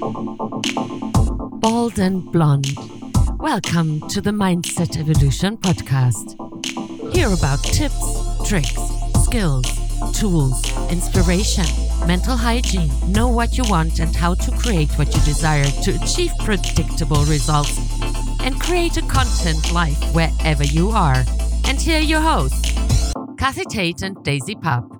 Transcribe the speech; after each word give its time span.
Bald 0.00 1.98
and 1.98 2.30
Blonde. 2.30 2.68
Welcome 3.40 4.00
to 4.10 4.20
the 4.20 4.30
Mindset 4.30 4.96
Evolution 4.96 5.56
podcast. 5.56 6.36
Hear 7.12 7.26
about 7.32 7.58
tips, 7.64 8.48
tricks, 8.48 8.78
skills, 9.24 9.66
tools, 10.16 10.62
inspiration, 10.92 11.64
mental 12.06 12.36
hygiene, 12.36 12.90
know 13.10 13.26
what 13.26 13.58
you 13.58 13.64
want 13.68 13.98
and 13.98 14.14
how 14.14 14.34
to 14.34 14.52
create 14.52 14.90
what 14.98 15.12
you 15.12 15.20
desire 15.22 15.64
to 15.64 15.98
achieve 16.00 16.30
predictable 16.44 17.24
results 17.24 17.76
and 18.44 18.60
create 18.60 18.96
a 18.98 19.02
content 19.02 19.72
life 19.72 20.00
wherever 20.14 20.62
you 20.62 20.90
are. 20.90 21.24
And 21.64 21.80
here 21.80 21.98
are 21.98 22.02
your 22.02 22.20
hosts, 22.20 22.72
Kathy 23.36 23.64
Tate 23.64 24.02
and 24.02 24.22
Daisy 24.22 24.54
Papp. 24.54 24.98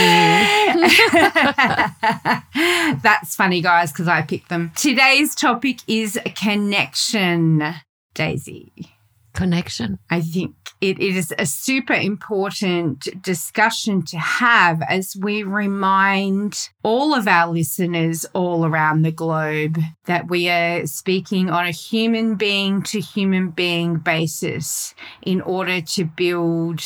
That's 3.02 3.36
funny, 3.36 3.62
guys, 3.62 3.92
because 3.92 4.08
I 4.08 4.22
picked 4.22 4.50
them. 4.50 4.72
Today's 4.76 5.34
topic 5.36 5.80
is 5.88 6.20
connection, 6.36 7.64
Daisy. 8.14 8.93
Connection. 9.34 10.00
I 10.10 10.22
think 10.22 10.56
it 10.84 11.00
is 11.00 11.34
a 11.40 11.46
super 11.46 11.94
important 11.94 13.08
discussion 13.22 14.04
to 14.04 14.18
have 14.18 14.82
as 14.82 15.16
we 15.16 15.42
remind 15.42 16.70
all 16.84 17.14
of 17.16 17.26
our 17.26 17.52
listeners 17.52 18.26
all 18.34 18.66
around 18.66 19.02
the 19.02 19.12
globe 19.12 19.80
that 20.08 20.30
we 20.30 20.50
are 20.50 20.86
speaking 20.86 21.50
on 21.50 21.66
a 21.66 21.72
human 21.72 22.36
being 22.36 22.82
to 22.84 23.00
human 23.00 23.50
being 23.50 23.96
basis 23.96 24.94
in 25.22 25.40
order 25.42 25.80
to 25.80 26.04
build 26.04 26.82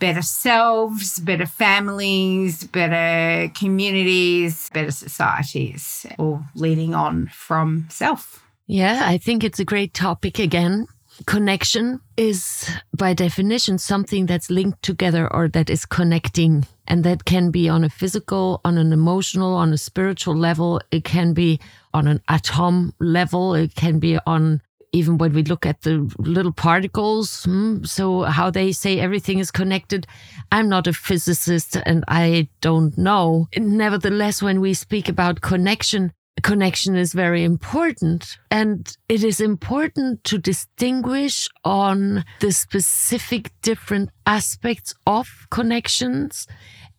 better 0.00 0.22
selves, 0.22 1.20
better 1.20 1.46
families, 1.46 2.64
better 2.64 3.48
communities, 3.54 4.68
better 4.70 4.90
societies, 4.90 6.04
all 6.18 6.42
leading 6.56 6.96
on 6.96 7.28
from 7.28 7.86
self. 7.90 8.42
Yeah, 8.66 9.02
I 9.04 9.18
think 9.18 9.44
it's 9.44 9.60
a 9.60 9.64
great 9.64 9.94
topic 9.94 10.40
again 10.40 10.88
connection 11.26 12.00
is 12.16 12.70
by 12.96 13.14
definition 13.14 13.78
something 13.78 14.26
that's 14.26 14.50
linked 14.50 14.82
together 14.82 15.32
or 15.32 15.48
that 15.48 15.70
is 15.70 15.86
connecting. 15.86 16.66
And 16.88 17.02
that 17.04 17.24
can 17.24 17.50
be 17.50 17.68
on 17.68 17.84
a 17.84 17.88
physical, 17.88 18.60
on 18.64 18.78
an 18.78 18.92
emotional, 18.92 19.54
on 19.54 19.72
a 19.72 19.78
spiritual 19.78 20.36
level. 20.36 20.80
It 20.90 21.04
can 21.04 21.32
be 21.32 21.58
on 21.94 22.06
an 22.06 22.20
atom 22.28 22.94
level. 23.00 23.54
It 23.54 23.74
can 23.74 23.98
be 23.98 24.18
on 24.26 24.60
even 24.92 25.18
when 25.18 25.32
we 25.32 25.42
look 25.42 25.66
at 25.66 25.82
the 25.82 26.10
little 26.18 26.52
particles. 26.52 27.44
Hmm, 27.44 27.84
so, 27.84 28.22
how 28.22 28.50
they 28.50 28.72
say 28.72 28.98
everything 28.98 29.38
is 29.38 29.50
connected. 29.50 30.06
I'm 30.52 30.68
not 30.68 30.86
a 30.86 30.92
physicist 30.92 31.76
and 31.84 32.04
I 32.08 32.48
don't 32.60 32.96
know. 32.96 33.48
Nevertheless, 33.56 34.42
when 34.42 34.60
we 34.60 34.74
speak 34.74 35.08
about 35.08 35.40
connection, 35.40 36.12
connection 36.42 36.96
is 36.96 37.12
very 37.12 37.44
important. 37.44 38.38
And 38.50 38.96
it 39.08 39.24
is 39.24 39.40
important 39.40 40.24
to 40.24 40.38
distinguish 40.38 41.48
on 41.64 42.24
the 42.40 42.52
specific 42.52 43.52
different 43.62 44.10
aspects 44.26 44.94
of 45.06 45.46
connections 45.50 46.46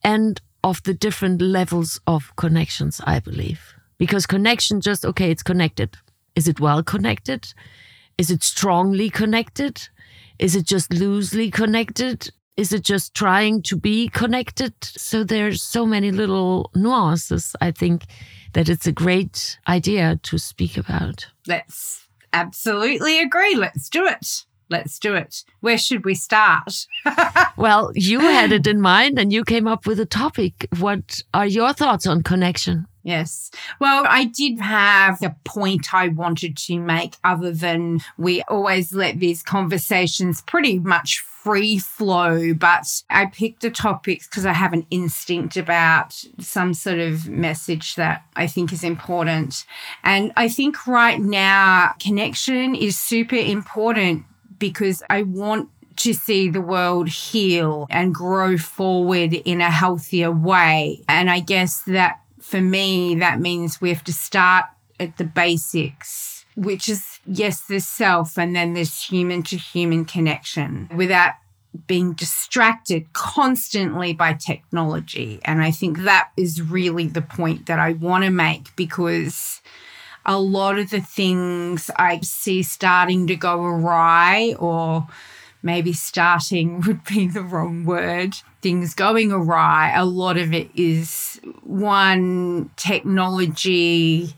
and 0.03 0.41
of 0.63 0.83
the 0.83 0.93
different 0.93 1.41
levels 1.41 1.99
of 2.07 2.35
connections, 2.35 3.01
I 3.05 3.19
believe. 3.19 3.73
Because 3.97 4.25
connection 4.25 4.81
just, 4.81 5.05
okay, 5.05 5.31
it's 5.31 5.43
connected. 5.43 5.97
Is 6.35 6.47
it 6.47 6.59
well 6.59 6.83
connected? 6.83 7.53
Is 8.17 8.29
it 8.29 8.43
strongly 8.43 9.09
connected? 9.09 9.89
Is 10.39 10.55
it 10.55 10.65
just 10.65 10.93
loosely 10.93 11.49
connected? 11.49 12.29
Is 12.57 12.73
it 12.73 12.84
just 12.84 13.13
trying 13.13 13.62
to 13.63 13.78
be 13.78 14.09
connected? 14.09 14.73
So 14.81 15.23
there's 15.23 15.62
so 15.62 15.85
many 15.85 16.12
little 16.12 16.72
nuances, 16.73 17.56
I 17.62 17.69
think, 17.69 18.06
that 18.53 18.68
it's 18.68 18.88
a 18.88 18.91
great 18.91 19.59
idea 19.68 20.19
to 20.23 20.40
speak 20.40 20.75
about. 20.75 21.28
Let's 21.45 22.07
absolutely 22.34 23.19
agree. 23.19 23.56
Let's 23.56 23.90
do 23.90 24.07
it. 24.07 24.45
Let's 24.69 25.00
do 25.00 25.13
it. 25.13 25.44
Where 25.62 25.78
should 25.78 26.03
we 26.03 26.16
start? 26.16 26.88
well, 27.57 27.91
you 27.95 28.19
had 28.19 28.51
it 28.51 28.68
in 28.68 28.81
mind 28.81 29.18
and 29.18 29.31
you 29.31 29.44
came 29.45 29.68
up 29.68 29.85
with 29.85 30.00
a 30.00 30.06
topic. 30.06 30.68
What 30.79 31.22
are 31.34 31.45
your 31.45 31.74
thoughts 31.74 32.06
on 32.06 32.24
connection? 32.24 32.88
Yes. 33.07 33.51
Well, 33.79 34.03
I 34.06 34.25
did 34.25 34.59
have 34.59 35.23
a 35.23 35.34
point 35.45 35.94
I 35.94 36.09
wanted 36.09 36.57
to 36.57 36.78
make, 36.78 37.16
other 37.23 37.53
than 37.53 38.01
we 38.18 38.41
always 38.50 38.91
let 38.91 39.22
these 39.22 39.41
conversations 39.41 40.41
pretty 40.41 40.79
much 40.79 41.19
free 41.19 41.78
flow, 41.78 42.53
but 42.53 43.03
I 43.09 43.28
picked 43.28 43.62
the 43.62 43.72
topics 43.72 44.28
because 44.28 44.45
I 44.45 44.51
have 44.51 44.73
an 44.73 44.85
instinct 44.91 45.56
about 45.56 46.22
some 46.40 46.73
sort 46.73 47.00
of 47.00 47.29
message 47.29 47.95
that 47.95 48.25
I 48.35 48.45
think 48.45 48.73
is 48.73 48.84
important. 48.84 49.63
And 50.03 50.34
I 50.35 50.50
think 50.50 50.85
right 50.85 51.22
now, 51.22 51.94
connection 52.01 52.75
is 52.75 53.00
super 53.00 53.38
important 53.38 54.25
because 54.59 55.01
I 55.09 55.24
want 55.24 55.69
to 55.97 56.13
see 56.13 56.50
the 56.50 56.59
world 56.59 57.07
heal 57.07 57.88
and 57.89 58.13
grow 58.13 58.57
forward 58.57 59.34
in 59.34 59.62
a 59.62 59.72
healthier 59.72 60.29
way. 60.29 61.03
And 61.07 61.29
I 61.29 61.39
guess 61.39 61.84
that 61.84 62.19
for 62.47 62.61
me, 62.61 63.13
that 63.15 63.41
means 63.41 63.81
we 63.81 63.89
have 63.89 64.05
to 64.05 64.13
start 64.13 64.65
at 65.01 65.17
the 65.17 65.25
basics, 65.25 66.45
which 66.55 66.87
is, 66.87 67.19
yes, 67.25 67.59
there's 67.59 67.85
self 67.85 68.37
and 68.37 68.55
then 68.55 68.73
there's 68.73 69.03
human 69.03 69.43
to 69.43 69.57
human 69.57 70.05
connection 70.05 70.89
without 70.95 71.33
being 71.87 72.13
distracted 72.13 73.11
constantly 73.11 74.13
by 74.13 74.31
technology. 74.31 75.41
And 75.43 75.61
I 75.61 75.71
think 75.71 75.99
that 75.99 76.29
is 76.37 76.61
really 76.61 77.07
the 77.07 77.21
point 77.21 77.65
that 77.65 77.79
I 77.79 77.91
want 77.93 78.23
to 78.23 78.29
make 78.29 78.73
because 78.77 79.61
a 80.25 80.39
lot 80.39 80.79
of 80.79 80.89
the 80.89 81.01
things 81.01 81.91
I 81.97 82.21
see 82.21 82.63
starting 82.63 83.27
to 83.27 83.35
go 83.35 83.61
awry 83.61 84.55
or 84.57 85.05
maybe 85.61 85.91
starting 85.91 86.79
would 86.87 87.03
be 87.03 87.27
the 87.27 87.43
wrong 87.43 87.83
word, 87.83 88.35
things 88.61 88.93
going 88.93 89.33
awry, 89.33 89.91
a 89.93 90.05
lot 90.05 90.37
of 90.37 90.53
it 90.53 90.69
is 90.75 91.36
one 91.63 92.69
technology 92.75 94.33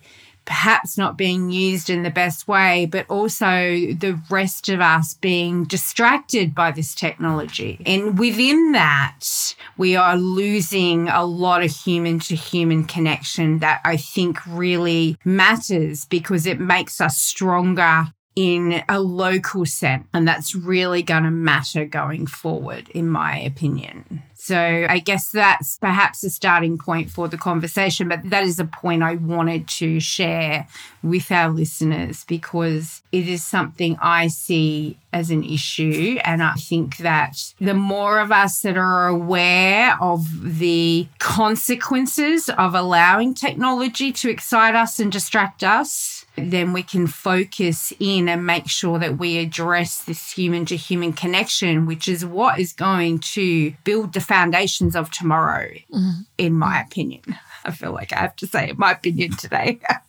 perhaps 0.49 0.97
not 0.97 1.15
being 1.15 1.51
used 1.51 1.91
in 1.91 2.01
the 2.01 2.09
best 2.09 2.47
way, 2.47 2.87
but 2.87 3.05
also 3.07 3.45
the 3.45 4.19
rest 4.31 4.67
of 4.67 4.81
us 4.81 5.13
being 5.13 5.63
distracted 5.63 6.55
by 6.55 6.71
this 6.71 6.95
technology. 6.95 7.79
And 7.85 8.17
within 8.17 8.71
that, 8.71 9.53
we 9.77 9.95
are 9.95 10.17
losing 10.17 11.07
a 11.07 11.23
lot 11.23 11.63
of 11.63 11.69
human 11.69 12.19
to 12.21 12.35
human 12.35 12.85
connection 12.85 13.59
that 13.59 13.79
I 13.85 13.95
think 13.95 14.39
really 14.47 15.17
matters 15.23 16.05
because 16.05 16.47
it 16.47 16.59
makes 16.59 16.99
us 16.99 17.15
stronger 17.15 18.07
in 18.35 18.83
a 18.89 18.99
local 18.99 19.67
sense. 19.67 20.07
And 20.15 20.27
that's 20.27 20.55
really 20.55 21.03
going 21.03 21.23
to 21.23 21.31
matter 21.31 21.85
going 21.85 22.25
forward, 22.25 22.89
in 22.89 23.07
my 23.07 23.37
opinion. 23.37 24.23
So 24.49 24.87
I 24.89 24.97
guess 24.97 25.29
that's 25.29 25.77
perhaps 25.77 26.23
a 26.23 26.29
starting 26.31 26.79
point 26.79 27.11
for 27.11 27.27
the 27.27 27.37
conversation, 27.37 28.07
but 28.09 28.27
that 28.31 28.43
is 28.43 28.59
a 28.59 28.65
point 28.65 29.03
I 29.03 29.13
wanted 29.13 29.67
to 29.67 29.99
share 29.99 30.67
with 31.01 31.31
our 31.31 31.49
listeners 31.49 32.25
because 32.25 33.01
it 33.11 33.27
is 33.27 33.43
something 33.43 33.97
I 34.01 34.27
see 34.27 34.97
as 35.11 35.31
an 35.31 35.43
issue. 35.43 36.19
And 36.23 36.43
I 36.43 36.53
think 36.53 36.97
that 36.97 37.53
the 37.59 37.73
more 37.73 38.19
of 38.19 38.31
us 38.31 38.61
that 38.61 38.77
are 38.77 39.07
aware 39.07 39.97
of 40.01 40.59
the 40.59 41.07
consequences 41.17 42.49
of 42.49 42.75
allowing 42.75 43.33
technology 43.33 44.11
to 44.11 44.29
excite 44.29 44.75
us 44.75 44.99
and 44.99 45.11
distract 45.11 45.63
us, 45.63 46.25
then 46.35 46.73
we 46.73 46.83
can 46.83 47.07
focus 47.07 47.91
in 47.99 48.29
and 48.29 48.45
make 48.45 48.67
sure 48.67 48.99
that 48.99 49.17
we 49.17 49.37
address 49.37 50.03
this 50.03 50.31
human 50.31 50.65
to 50.65 50.75
human 50.77 51.13
connection, 51.13 51.85
which 51.85 52.07
is 52.07 52.25
what 52.25 52.59
is 52.59 52.73
going 52.73 53.19
to 53.19 53.73
build 53.83 54.13
the 54.13 54.21
foundations 54.21 54.95
of 54.95 55.11
tomorrow, 55.11 55.69
mm-hmm. 55.91 56.21
in 56.37 56.53
my 56.53 56.81
opinion. 56.81 57.21
I 57.65 57.71
feel 57.71 57.91
like 57.91 58.13
I 58.13 58.19
have 58.19 58.35
to 58.37 58.47
say 58.47 58.73
my 58.77 58.93
opinion 58.93 59.31
today. 59.35 59.79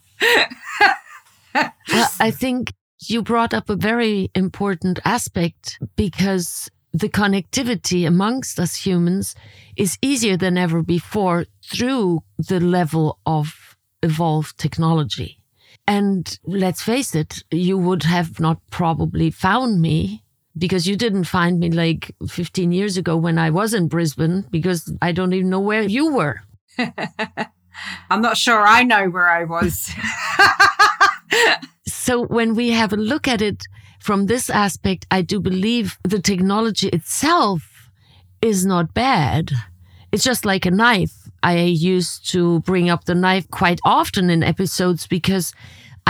well, 1.54 2.08
I 2.20 2.30
think 2.30 2.72
you 3.06 3.22
brought 3.22 3.54
up 3.54 3.70
a 3.70 3.76
very 3.76 4.30
important 4.34 5.00
aspect 5.04 5.78
because 5.96 6.70
the 6.92 7.08
connectivity 7.08 8.06
amongst 8.06 8.58
us 8.58 8.84
humans 8.84 9.34
is 9.76 9.98
easier 10.02 10.36
than 10.36 10.58
ever 10.58 10.82
before 10.82 11.46
through 11.64 12.20
the 12.38 12.60
level 12.60 13.18
of 13.24 13.76
evolved 14.02 14.58
technology. 14.58 15.38
And 15.86 16.38
let's 16.44 16.82
face 16.82 17.14
it, 17.14 17.42
you 17.50 17.78
would 17.78 18.02
have 18.04 18.40
not 18.40 18.58
probably 18.70 19.30
found 19.30 19.80
me 19.80 20.24
because 20.58 20.86
you 20.86 20.96
didn't 20.96 21.24
find 21.24 21.58
me 21.60 21.70
like 21.70 22.14
15 22.28 22.72
years 22.72 22.96
ago 22.96 23.16
when 23.16 23.38
I 23.38 23.50
was 23.50 23.72
in 23.72 23.88
Brisbane 23.88 24.44
because 24.50 24.92
I 25.00 25.12
don't 25.12 25.32
even 25.32 25.50
know 25.50 25.60
where 25.60 25.82
you 25.82 26.12
were. 26.12 26.42
I'm 28.10 28.22
not 28.22 28.36
sure 28.36 28.66
I 28.66 28.82
know 28.82 29.08
where 29.08 29.28
I 29.28 29.44
was. 29.44 29.90
so 31.86 32.24
when 32.26 32.54
we 32.54 32.70
have 32.70 32.92
a 32.92 32.96
look 32.96 33.28
at 33.28 33.42
it 33.42 33.64
from 34.00 34.26
this 34.26 34.50
aspect, 34.50 35.06
I 35.10 35.22
do 35.22 35.40
believe 35.40 35.98
the 36.02 36.20
technology 36.20 36.88
itself 36.88 37.90
is 38.42 38.64
not 38.64 38.94
bad. 38.94 39.52
It's 40.12 40.24
just 40.24 40.44
like 40.44 40.66
a 40.66 40.70
knife. 40.70 41.28
I 41.42 41.58
used 41.58 42.28
to 42.30 42.60
bring 42.60 42.90
up 42.90 43.04
the 43.04 43.14
knife 43.14 43.50
quite 43.50 43.80
often 43.84 44.28
in 44.30 44.42
episodes 44.42 45.06
because 45.06 45.54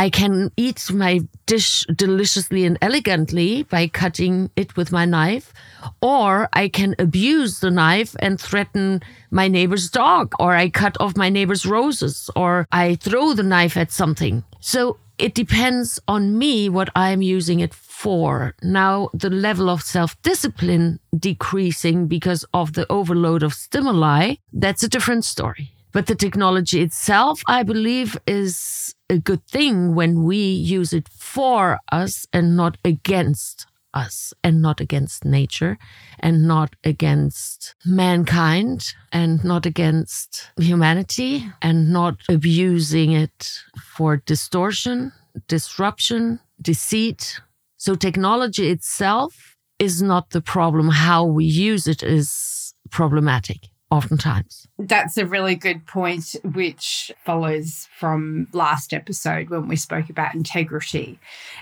I 0.01 0.09
can 0.09 0.51
eat 0.57 0.91
my 0.91 1.21
dish 1.45 1.85
deliciously 1.95 2.65
and 2.65 2.79
elegantly 2.81 3.65
by 3.65 3.87
cutting 3.87 4.51
it 4.57 4.75
with 4.75 4.93
my 4.93 5.05
knife, 5.05 5.53
or 6.01 6.49
I 6.55 6.69
can 6.69 6.95
abuse 6.99 7.61
the 7.61 7.71
knife 7.71 8.17
and 8.19 8.41
threaten 8.41 9.03
my 9.31 9.47
neighbor's 9.47 9.91
dog, 9.91 10.33
or 10.41 10.57
I 10.57 10.71
cut 10.71 10.97
off 11.01 11.19
my 11.19 11.29
neighbor's 11.29 11.67
roses, 11.67 12.31
or 12.35 12.67
I 12.73 12.95
throw 12.95 13.35
the 13.35 13.43
knife 13.43 13.77
at 13.77 13.93
something. 13.93 14.43
So 14.61 14.97
it 15.19 15.35
depends 15.35 16.01
on 16.09 16.39
me 16.39 16.71
what 16.71 16.89
I'm 16.97 17.21
using 17.21 17.61
it 17.61 17.75
for. 17.75 18.55
Now, 18.63 19.11
the 19.13 19.29
level 19.29 19.69
of 19.69 19.83
self 19.83 20.17
discipline 20.23 20.99
decreasing 21.15 22.07
because 22.07 22.43
of 22.55 22.73
the 22.73 22.91
overload 22.91 23.43
of 23.43 23.53
stimuli, 23.53 24.37
that's 24.51 24.83
a 24.83 24.89
different 24.89 25.27
story. 25.27 25.73
But 25.93 26.07
the 26.07 26.15
technology 26.15 26.81
itself, 26.81 27.43
I 27.47 27.65
believe, 27.65 28.17
is 28.27 28.95
a 29.11 29.19
good 29.19 29.45
thing 29.47 29.95
when 29.95 30.23
we 30.23 30.37
use 30.37 30.93
it 30.93 31.09
for 31.09 31.79
us 31.91 32.27
and 32.33 32.57
not 32.57 32.79
against 32.85 33.67
us 33.93 34.33
and 34.45 34.63
not 34.63 34.81
against 34.81 35.25
nature 35.25 35.77
and 36.21 36.47
not 36.47 36.77
against 36.85 37.75
mankind 37.85 38.95
and 39.13 39.45
not 39.45 39.67
against 39.67 40.51
humanity 40.57 41.45
and 41.61 41.93
not 41.93 42.17
abusing 42.29 43.13
it 43.13 43.61
for 43.83 44.19
distortion, 44.19 45.13
disruption, 45.49 46.39
deceit. 46.63 47.41
So 47.79 47.97
technology 47.97 48.69
itself 48.69 49.57
is 49.81 50.01
not 50.01 50.31
the 50.31 50.41
problem. 50.41 50.89
How 50.89 51.25
we 51.25 51.45
use 51.45 51.89
it 51.89 52.03
is 52.03 52.75
problematic 52.91 53.71
oftentimes. 53.91 54.69
That's 54.79 55.17
a 55.17 55.27
really 55.27 55.55
good 55.55 55.87
point, 55.87 56.37
which 56.45 57.11
follows 57.25 57.89
from 57.99 58.49
last 58.53 58.93
episode 58.93 59.51
when 59.51 59.69
we 59.69 59.77
spoke 59.77 60.09
about 60.09 60.35
integrity 60.35 61.19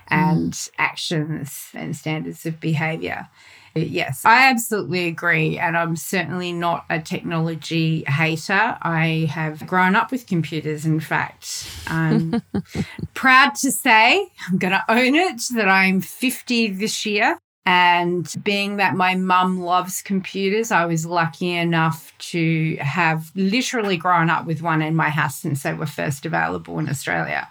and 0.09 0.53
mm. 0.53 0.71
actions 0.79 1.71
and 1.75 1.97
standards 1.97 2.45
of 2.47 2.61
behavior. 2.61 3.29
Yes, 3.75 4.25
I 4.25 4.51
absolutely 4.51 5.07
agree. 5.07 5.59
And 5.59 5.77
I'm 5.77 5.97
certainly 5.97 6.53
not 6.53 6.85
a 6.91 7.01
technology 7.01 8.05
hater. 8.07 8.77
I 8.83 9.29
have 9.31 9.67
grown 9.67 9.95
up 9.95 10.11
with 10.11 10.27
computers, 10.27 10.85
in 10.85 11.01
fact. 11.01 11.71
I'm 11.87 12.43
proud 13.15 13.55
to 13.57 13.71
say, 13.71 14.29
I'm 14.49 14.59
going 14.59 14.73
to 14.73 14.85
own 14.89 15.15
it, 15.15 15.43
that 15.55 15.69
I'm 15.69 16.01
50 16.01 16.69
this 16.73 17.07
year. 17.07 17.39
And 17.71 18.35
being 18.43 18.79
that 18.79 18.95
my 18.95 19.15
mum 19.15 19.61
loves 19.61 20.01
computers, 20.01 20.71
I 20.71 20.87
was 20.87 21.05
lucky 21.05 21.55
enough 21.55 22.15
to 22.31 22.77
have 22.77 23.31
literally 23.35 23.99
grown 23.99 24.31
up 24.31 24.47
with 24.47 24.63
one 24.63 24.81
in 24.81 24.97
my 24.97 25.11
house 25.11 25.37
since 25.37 25.65
they 25.65 25.75
were 25.75 25.85
first 25.85 26.25
available 26.25 26.79
in 26.79 26.89
Australia, 26.89 27.47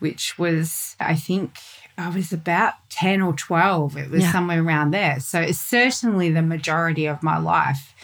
which 0.00 0.38
was, 0.38 0.96
I 1.00 1.14
think, 1.14 1.56
I 1.96 2.10
was 2.10 2.30
about 2.30 2.74
10 2.90 3.22
or 3.22 3.32
12. 3.32 3.96
It 3.96 4.10
was 4.10 4.24
yeah. 4.24 4.32
somewhere 4.32 4.62
around 4.62 4.90
there. 4.90 5.18
So 5.20 5.40
it's 5.40 5.60
certainly 5.60 6.30
the 6.30 6.42
majority 6.42 7.06
of 7.06 7.22
my 7.22 7.38
life 7.38 7.94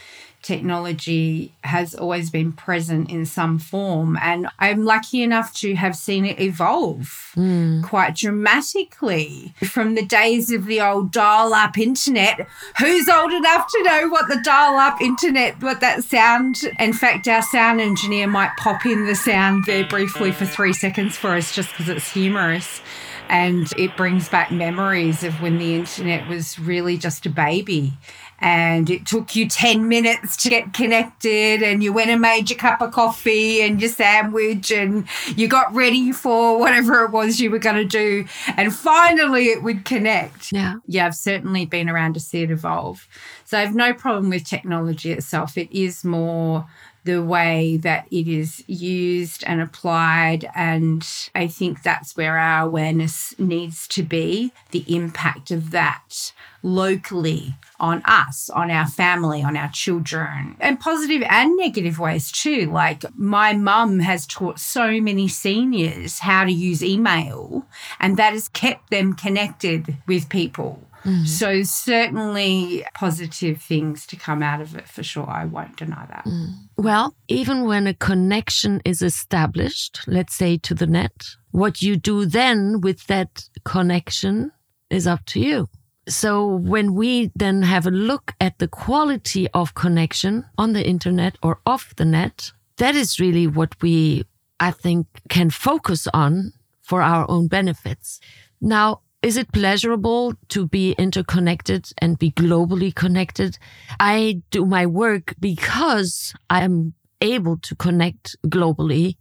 technology 0.42 1.52
has 1.64 1.94
always 1.94 2.30
been 2.30 2.52
present 2.52 3.10
in 3.10 3.26
some 3.26 3.58
form. 3.58 4.16
And 4.22 4.48
I'm 4.58 4.84
lucky 4.84 5.22
enough 5.22 5.52
to 5.54 5.74
have 5.74 5.94
seen 5.94 6.24
it 6.24 6.40
evolve 6.40 7.32
mm. 7.36 7.82
quite 7.84 8.16
dramatically 8.16 9.54
from 9.64 9.94
the 9.94 10.04
days 10.04 10.50
of 10.50 10.66
the 10.66 10.80
old 10.80 11.12
dial 11.12 11.52
up 11.52 11.76
internet. 11.76 12.46
Who's 12.78 13.08
old 13.08 13.32
enough 13.32 13.70
to 13.70 13.82
know 13.82 14.08
what 14.08 14.28
the 14.28 14.40
dial 14.42 14.76
up 14.76 15.00
internet, 15.00 15.62
what 15.62 15.80
that 15.80 16.04
sound? 16.04 16.62
In 16.78 16.92
fact, 16.92 17.28
our 17.28 17.42
sound 17.42 17.80
engineer 17.80 18.26
might 18.26 18.56
pop 18.56 18.86
in 18.86 19.06
the 19.06 19.14
sound 19.14 19.64
there 19.66 19.86
briefly 19.86 20.32
for 20.32 20.46
three 20.46 20.72
seconds 20.72 21.16
for 21.16 21.30
us 21.30 21.54
just 21.54 21.70
because 21.70 21.88
it's 21.88 22.10
humorous. 22.10 22.80
And 23.28 23.72
it 23.78 23.96
brings 23.96 24.28
back 24.28 24.50
memories 24.50 25.22
of 25.22 25.40
when 25.40 25.58
the 25.58 25.76
internet 25.76 26.28
was 26.28 26.58
really 26.58 26.96
just 26.96 27.26
a 27.26 27.30
baby 27.30 27.92
and 28.40 28.88
it 28.88 29.06
took 29.06 29.36
you 29.36 29.48
10 29.48 29.88
minutes 29.88 30.36
to 30.38 30.48
get 30.48 30.72
connected 30.72 31.62
and 31.62 31.82
you 31.82 31.92
went 31.92 32.10
and 32.10 32.20
made 32.20 32.48
your 32.48 32.58
cup 32.58 32.80
of 32.80 32.92
coffee 32.92 33.60
and 33.60 33.80
your 33.80 33.90
sandwich 33.90 34.70
and 34.70 35.06
you 35.36 35.46
got 35.46 35.72
ready 35.74 36.12
for 36.12 36.58
whatever 36.58 37.04
it 37.04 37.10
was 37.10 37.40
you 37.40 37.50
were 37.50 37.58
going 37.58 37.76
to 37.76 37.84
do 37.84 38.24
and 38.56 38.74
finally 38.74 39.48
it 39.48 39.62
would 39.62 39.84
connect. 39.84 40.52
Yeah. 40.52 40.76
Yeah 40.86 41.06
i've 41.06 41.14
certainly 41.14 41.66
been 41.66 41.88
around 41.88 42.14
to 42.14 42.20
see 42.20 42.42
it 42.42 42.50
evolve. 42.50 43.06
So 43.44 43.58
i 43.58 43.62
have 43.62 43.74
no 43.74 43.92
problem 43.92 44.30
with 44.30 44.44
technology 44.44 45.12
itself. 45.12 45.58
It 45.58 45.70
is 45.76 46.04
more 46.04 46.66
the 47.04 47.22
way 47.22 47.76
that 47.78 48.06
it 48.10 48.28
is 48.28 48.62
used 48.66 49.44
and 49.46 49.60
applied. 49.60 50.48
And 50.54 51.06
I 51.34 51.46
think 51.46 51.82
that's 51.82 52.16
where 52.16 52.36
our 52.38 52.66
awareness 52.66 53.34
needs 53.38 53.88
to 53.88 54.02
be 54.02 54.52
the 54.70 54.84
impact 54.94 55.50
of 55.50 55.70
that 55.70 56.32
locally 56.62 57.54
on 57.78 58.02
us, 58.04 58.50
on 58.50 58.70
our 58.70 58.86
family, 58.86 59.42
on 59.42 59.56
our 59.56 59.70
children, 59.70 60.56
and 60.60 60.78
positive 60.78 61.22
and 61.28 61.56
negative 61.56 61.98
ways 61.98 62.30
too. 62.30 62.70
Like 62.70 63.04
my 63.16 63.54
mum 63.54 64.00
has 64.00 64.26
taught 64.26 64.60
so 64.60 65.00
many 65.00 65.26
seniors 65.28 66.18
how 66.18 66.44
to 66.44 66.52
use 66.52 66.84
email, 66.84 67.66
and 67.98 68.16
that 68.18 68.34
has 68.34 68.48
kept 68.48 68.90
them 68.90 69.14
connected 69.14 69.96
with 70.06 70.28
people. 70.28 70.86
Mm. 71.04 71.26
So, 71.26 71.62
certainly 71.62 72.84
positive 72.94 73.60
things 73.60 74.06
to 74.06 74.16
come 74.16 74.42
out 74.42 74.60
of 74.60 74.76
it 74.76 74.88
for 74.88 75.02
sure. 75.02 75.28
I 75.28 75.44
won't 75.44 75.76
deny 75.76 76.06
that. 76.06 76.24
Mm. 76.24 76.54
Well, 76.76 77.14
even 77.28 77.64
when 77.64 77.86
a 77.86 77.94
connection 77.94 78.80
is 78.84 79.02
established, 79.02 80.00
let's 80.06 80.34
say 80.34 80.58
to 80.58 80.74
the 80.74 80.86
net, 80.86 81.24
what 81.52 81.82
you 81.82 81.96
do 81.96 82.26
then 82.26 82.80
with 82.80 83.06
that 83.06 83.48
connection 83.64 84.52
is 84.90 85.06
up 85.06 85.24
to 85.26 85.40
you. 85.40 85.68
So, 86.08 86.46
when 86.46 86.94
we 86.94 87.30
then 87.34 87.62
have 87.62 87.86
a 87.86 87.90
look 87.90 88.34
at 88.40 88.58
the 88.58 88.68
quality 88.68 89.48
of 89.50 89.74
connection 89.74 90.44
on 90.58 90.72
the 90.72 90.86
internet 90.86 91.36
or 91.42 91.60
off 91.66 91.94
the 91.96 92.04
net, 92.04 92.52
that 92.78 92.94
is 92.94 93.20
really 93.20 93.46
what 93.46 93.80
we, 93.82 94.24
I 94.58 94.70
think, 94.70 95.06
can 95.28 95.50
focus 95.50 96.08
on 96.12 96.52
for 96.82 97.02
our 97.02 97.30
own 97.30 97.46
benefits. 97.46 98.20
Now, 98.60 99.02
is 99.22 99.36
it 99.36 99.52
pleasurable 99.52 100.34
to 100.48 100.66
be 100.66 100.92
interconnected 100.92 101.90
and 101.98 102.18
be 102.18 102.30
globally 102.32 102.94
connected? 102.94 103.58
I 103.98 104.42
do 104.50 104.64
my 104.64 104.86
work 104.86 105.34
because 105.38 106.34
I 106.48 106.62
am 106.62 106.94
able 107.20 107.58
to 107.58 107.74
connect 107.74 108.36
globally 108.46 109.16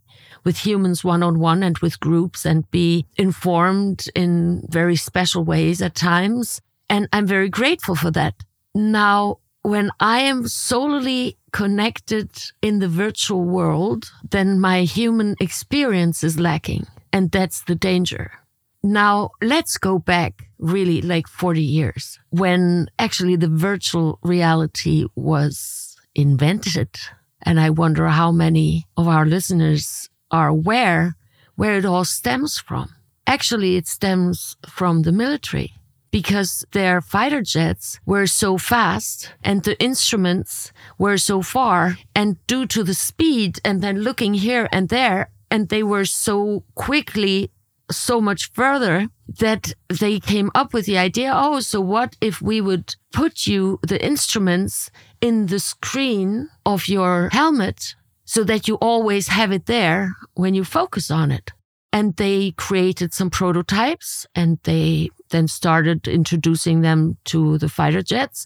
with 0.46 0.58
humans 0.58 1.04
one 1.04 1.22
on 1.22 1.40
one 1.40 1.64
and 1.64 1.78
with 1.80 2.00
groups 2.00 2.46
and 2.46 2.70
be 2.72 3.06
informed 3.18 4.06
in 4.16 4.66
very 4.70 4.96
special 4.96 5.44
ways 5.44 5.82
at 5.82 5.96
times. 5.96 6.62
And 6.90 7.10
I'm 7.12 7.28
very 7.28 7.50
grateful 7.50 7.96
for 7.96 8.12
that. 8.12 8.36
Now, 8.74 9.40
when 9.64 9.92
I 10.00 10.22
am 10.22 10.48
solely 10.48 11.38
connected 11.52 12.30
in 12.62 12.80
the 12.80 12.88
virtual 12.88 13.44
world, 13.44 14.12
then 14.30 14.60
my 14.62 14.84
human 14.84 15.36
experience 15.42 16.24
is 16.24 16.40
lacking. 16.40 16.88
And 17.12 17.32
that's 17.32 17.62
the 17.64 17.76
danger. 17.76 18.39
Now, 18.82 19.32
let's 19.42 19.78
go 19.78 20.00
back 20.00 20.48
really 20.58 21.02
like 21.02 21.28
40 21.28 21.62
years 21.62 22.20
when 22.30 22.88
actually 22.98 23.36
the 23.36 23.50
virtual 23.50 24.20
reality 24.24 25.06
was 25.16 25.98
invented. 26.16 26.90
And 27.42 27.60
I 27.60 27.70
wonder 27.72 28.08
how 28.08 28.32
many 28.32 28.86
of 28.96 29.08
our 29.08 29.26
listeners 29.26 30.10
are 30.32 30.48
aware 30.48 31.16
where 31.56 31.78
it 31.78 31.86
all 31.86 32.06
stems 32.06 32.58
from. 32.58 32.90
Actually, 33.28 33.76
it 33.76 33.88
stems 33.88 34.56
from 34.68 35.02
the 35.02 35.12
military 35.12 35.74
because 36.12 36.66
their 36.72 37.02
fighter 37.02 37.42
jets 37.42 38.00
were 38.06 38.26
so 38.26 38.58
fast 38.58 39.32
and 39.44 39.64
the 39.64 39.80
instruments 39.82 40.72
were 40.98 41.18
so 41.18 41.42
far 41.42 41.98
and 42.16 42.38
due 42.48 42.66
to 42.66 42.84
the 42.84 42.94
speed 42.94 43.60
and 43.64 43.82
then 43.82 44.02
looking 44.02 44.34
here 44.34 44.68
and 44.72 44.90
there 44.90 45.30
and 45.52 45.70
they 45.70 45.84
were 45.84 46.06
so 46.06 46.64
quickly 46.76 47.52
so 47.92 48.22
much 48.22 48.52
further 48.52 49.08
that 49.40 49.74
they 50.00 50.20
came 50.20 50.50
up 50.56 50.74
with 50.74 50.86
the 50.86 50.98
idea 50.98 51.32
oh 51.34 51.60
so 51.60 51.80
what 51.82 52.16
if 52.22 52.42
we 52.42 52.62
would 52.62 52.96
put 53.12 53.48
you 53.48 53.80
the 53.82 54.04
instruments 54.04 54.92
in 55.22 55.48
the 55.48 55.60
screen 55.60 56.48
of 56.66 56.88
your 56.88 57.30
helmet 57.32 57.96
so 58.26 58.44
that 58.44 58.68
you 58.68 58.76
always 58.76 59.28
have 59.28 59.52
it 59.52 59.66
there 59.66 60.14
when 60.36 60.54
you 60.54 60.64
focus 60.64 61.10
on 61.10 61.32
it 61.32 61.52
and 61.92 62.16
they 62.18 62.52
created 62.52 63.14
some 63.14 63.30
prototypes 63.30 64.28
and 64.36 64.60
they 64.64 65.10
then 65.30 65.48
started 65.48 66.08
introducing 66.08 66.82
them 66.82 67.18
to 67.26 67.58
the 67.58 67.70
fighter 67.70 68.02
jets. 68.02 68.46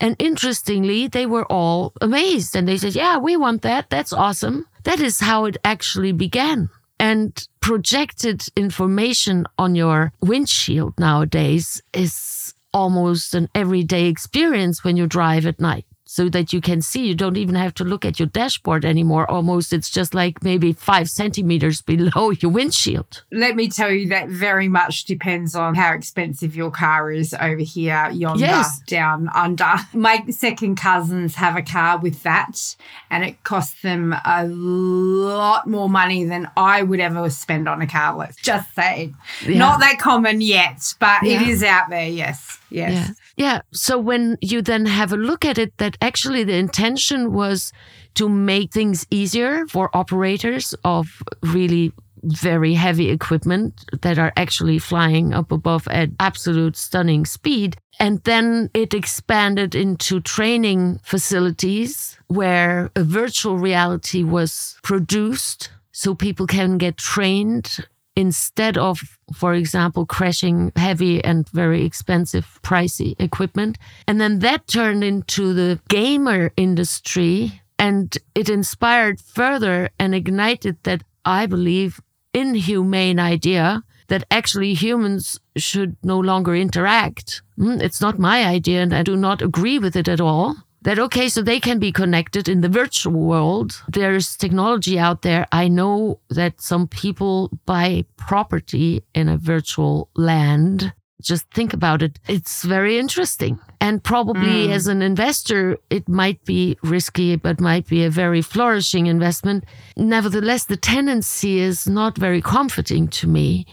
And 0.00 0.16
interestingly, 0.18 1.08
they 1.08 1.26
were 1.26 1.44
all 1.46 1.92
amazed 2.00 2.56
and 2.56 2.66
they 2.66 2.78
said, 2.78 2.94
Yeah, 2.94 3.18
we 3.18 3.36
want 3.36 3.62
that. 3.62 3.90
That's 3.90 4.12
awesome. 4.12 4.66
That 4.84 5.00
is 5.00 5.20
how 5.20 5.44
it 5.44 5.58
actually 5.62 6.12
began. 6.12 6.70
And 7.00 7.48
projected 7.60 8.44
information 8.56 9.46
on 9.56 9.74
your 9.74 10.12
windshield 10.20 10.94
nowadays 10.98 11.82
is 11.94 12.54
almost 12.74 13.34
an 13.34 13.48
everyday 13.54 14.06
experience 14.06 14.84
when 14.84 14.98
you 14.98 15.06
drive 15.06 15.46
at 15.46 15.58
night 15.58 15.86
so 16.12 16.28
that 16.28 16.52
you 16.52 16.60
can 16.60 16.82
see. 16.82 17.06
You 17.06 17.14
don't 17.14 17.36
even 17.36 17.54
have 17.54 17.72
to 17.74 17.84
look 17.84 18.04
at 18.04 18.18
your 18.18 18.26
dashboard 18.26 18.84
anymore. 18.84 19.30
Almost, 19.30 19.72
it's 19.72 19.88
just 19.88 20.12
like 20.12 20.42
maybe 20.42 20.72
five 20.72 21.08
centimeters 21.08 21.82
below 21.92 22.30
your 22.32 22.50
windshield. 22.50 23.22
Let 23.30 23.54
me 23.54 23.68
tell 23.68 23.92
you 23.92 24.08
that 24.08 24.28
very 24.28 24.66
much 24.66 25.04
depends 25.04 25.54
on 25.54 25.76
how 25.76 25.92
expensive 25.94 26.56
your 26.56 26.72
car 26.72 27.12
is 27.12 27.32
over 27.40 27.60
here, 27.62 28.10
yonder, 28.12 28.44
Yes. 28.44 28.80
down 28.88 29.28
under. 29.36 29.72
My 29.94 30.24
second 30.30 30.74
cousins 30.76 31.36
have 31.36 31.56
a 31.56 31.62
car 31.62 31.98
with 31.98 32.24
that, 32.24 32.74
and 33.08 33.22
it 33.22 33.44
costs 33.44 33.80
them 33.82 34.12
a 34.24 34.44
lot 34.48 35.68
more 35.68 35.88
money 35.88 36.24
than 36.24 36.50
I 36.56 36.82
would 36.82 36.98
ever 36.98 37.30
spend 37.30 37.68
on 37.68 37.82
a 37.82 37.86
car. 37.86 38.16
Let's 38.16 38.34
just 38.36 38.74
say, 38.74 39.12
Yeah. 39.46 39.58
not 39.58 39.78
that 39.78 40.00
common 40.00 40.40
yet, 40.40 40.92
but 40.98 41.22
it 41.22 41.40
Yeah. 41.40 41.48
is 41.48 41.62
out 41.62 41.88
there. 41.88 42.08
Yes, 42.08 42.58
yes. 42.68 42.92
Yeah. 42.92 43.14
Yeah. 43.40 43.62
So 43.72 43.98
when 43.98 44.36
you 44.42 44.60
then 44.60 44.84
have 44.84 45.14
a 45.14 45.16
look 45.16 45.46
at 45.46 45.56
it, 45.56 45.78
that 45.78 45.96
actually 46.02 46.44
the 46.44 46.56
intention 46.56 47.32
was 47.32 47.72
to 48.16 48.28
make 48.28 48.70
things 48.70 49.06
easier 49.10 49.66
for 49.66 49.88
operators 49.96 50.74
of 50.84 51.22
really 51.42 51.94
very 52.22 52.74
heavy 52.74 53.08
equipment 53.08 53.82
that 54.02 54.18
are 54.18 54.34
actually 54.36 54.78
flying 54.78 55.32
up 55.32 55.52
above 55.52 55.88
at 55.88 56.10
absolute 56.20 56.76
stunning 56.76 57.24
speed. 57.24 57.78
And 57.98 58.22
then 58.24 58.68
it 58.74 58.92
expanded 58.92 59.74
into 59.74 60.20
training 60.20 61.00
facilities 61.02 62.18
where 62.26 62.90
a 62.94 63.04
virtual 63.04 63.56
reality 63.56 64.22
was 64.22 64.76
produced 64.82 65.70
so 65.92 66.14
people 66.14 66.46
can 66.46 66.76
get 66.76 66.98
trained 66.98 67.86
instead 68.16 68.76
of, 68.76 69.00
for 69.32 69.54
example, 69.54 70.06
crashing 70.06 70.72
heavy 70.76 71.22
and 71.24 71.48
very 71.50 71.84
expensive, 71.84 72.58
pricey 72.62 73.14
equipment. 73.18 73.78
And 74.06 74.20
then 74.20 74.40
that 74.40 74.66
turned 74.66 75.04
into 75.04 75.52
the 75.54 75.80
gamer 75.88 76.52
industry 76.56 77.60
and 77.78 78.16
it 78.34 78.48
inspired 78.48 79.20
further 79.20 79.90
and 79.98 80.14
ignited 80.14 80.76
that, 80.82 81.02
I 81.24 81.46
believe, 81.46 82.00
inhumane 82.34 83.18
idea 83.18 83.82
that 84.08 84.24
actually 84.30 84.74
humans 84.74 85.38
should 85.56 85.96
no 86.02 86.18
longer 86.18 86.54
interact. 86.54 87.42
Hmm, 87.56 87.80
It's 87.80 88.00
not 88.00 88.18
my 88.18 88.44
idea 88.44 88.82
and 88.82 88.92
I 88.94 89.02
do 89.02 89.16
not 89.16 89.40
agree 89.42 89.78
with 89.78 89.96
it 89.96 90.08
at 90.08 90.20
all 90.20 90.56
that 90.82 90.98
okay 90.98 91.28
so 91.28 91.42
they 91.42 91.60
can 91.60 91.78
be 91.78 91.92
connected 91.92 92.48
in 92.48 92.60
the 92.62 92.68
virtual 92.68 93.12
world. 93.12 93.82
There's 93.88 94.36
technology 94.36 94.98
out 94.98 95.22
there. 95.22 95.46
I 95.52 95.68
know 95.68 96.20
that 96.30 96.60
some 96.60 96.88
people 96.88 97.50
buy 97.66 98.04
property 98.16 99.02
in 99.14 99.28
a 99.28 99.36
virtual 99.36 100.08
land. 100.14 100.92
Just 101.22 101.44
think 101.52 101.74
about 101.74 102.02
it. 102.02 102.18
It's 102.28 102.64
very 102.64 102.98
interesting. 102.98 103.58
And 103.78 104.02
probably 104.02 104.68
Mm. 104.68 104.72
as 104.72 104.86
an 104.86 105.02
investor 105.02 105.76
it 105.90 106.08
might 106.08 106.42
be 106.46 106.76
risky 106.82 107.36
but 107.36 107.60
might 107.60 107.86
be 107.86 108.04
a 108.04 108.10
very 108.10 108.42
flourishing 108.42 109.06
investment. 109.06 109.64
Nevertheless 109.96 110.64
the 110.64 110.78
tendency 110.78 111.58
is 111.60 111.86
not 111.86 112.16
very 112.16 112.40
comforting 112.40 113.08
to 113.18 113.26
me 113.26 113.66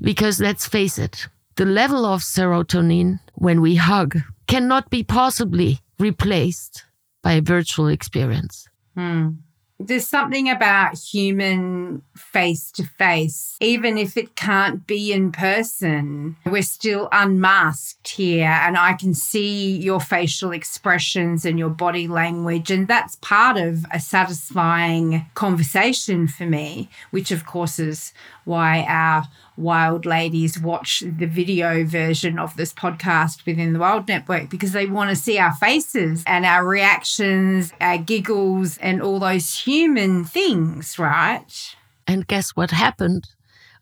because 0.00 0.40
let's 0.40 0.66
face 0.68 0.96
it 0.98 1.28
the 1.56 1.64
level 1.66 2.04
of 2.06 2.22
serotonin 2.22 3.18
when 3.34 3.60
we 3.60 3.74
hug 3.76 4.16
cannot 4.46 4.88
be 4.90 5.02
possibly 5.02 5.80
replaced 6.02 6.84
by 7.22 7.34
a 7.34 7.40
virtual 7.40 7.88
experience. 7.88 8.68
Hmm. 8.94 9.30
There's 9.78 10.06
something 10.06 10.48
about 10.48 10.96
human 10.96 12.02
face 12.14 12.70
to 12.72 12.84
face, 12.84 13.56
even 13.60 13.98
if 13.98 14.16
it 14.16 14.36
can't 14.36 14.86
be 14.86 15.12
in 15.12 15.32
person. 15.32 16.36
We're 16.46 16.62
still 16.62 17.08
unmasked 17.10 18.06
here, 18.06 18.46
and 18.62 18.76
I 18.76 18.92
can 18.92 19.12
see 19.12 19.76
your 19.76 19.98
facial 19.98 20.52
expressions 20.52 21.44
and 21.44 21.58
your 21.58 21.70
body 21.70 22.06
language. 22.06 22.70
And 22.70 22.86
that's 22.86 23.16
part 23.16 23.56
of 23.56 23.84
a 23.92 23.98
satisfying 23.98 25.26
conversation 25.34 26.28
for 26.28 26.46
me, 26.46 26.88
which, 27.10 27.32
of 27.32 27.44
course, 27.44 27.80
is 27.80 28.12
why 28.44 28.84
our 28.88 29.26
wild 29.56 30.06
ladies 30.06 30.58
watch 30.58 31.00
the 31.00 31.26
video 31.26 31.84
version 31.84 32.38
of 32.38 32.56
this 32.56 32.72
podcast 32.72 33.44
within 33.46 33.72
the 33.72 33.78
Wild 33.78 34.08
Network 34.08 34.50
because 34.50 34.72
they 34.72 34.86
want 34.86 35.10
to 35.10 35.16
see 35.16 35.38
our 35.38 35.54
faces 35.54 36.24
and 36.26 36.44
our 36.44 36.66
reactions, 36.66 37.72
our 37.80 37.98
giggles, 37.98 38.78
and 38.78 39.02
all 39.02 39.18
those 39.18 39.60
human 39.60 40.24
things, 40.24 40.98
right? 40.98 41.76
And 42.06 42.26
guess 42.26 42.50
what 42.50 42.70
happened 42.70 43.28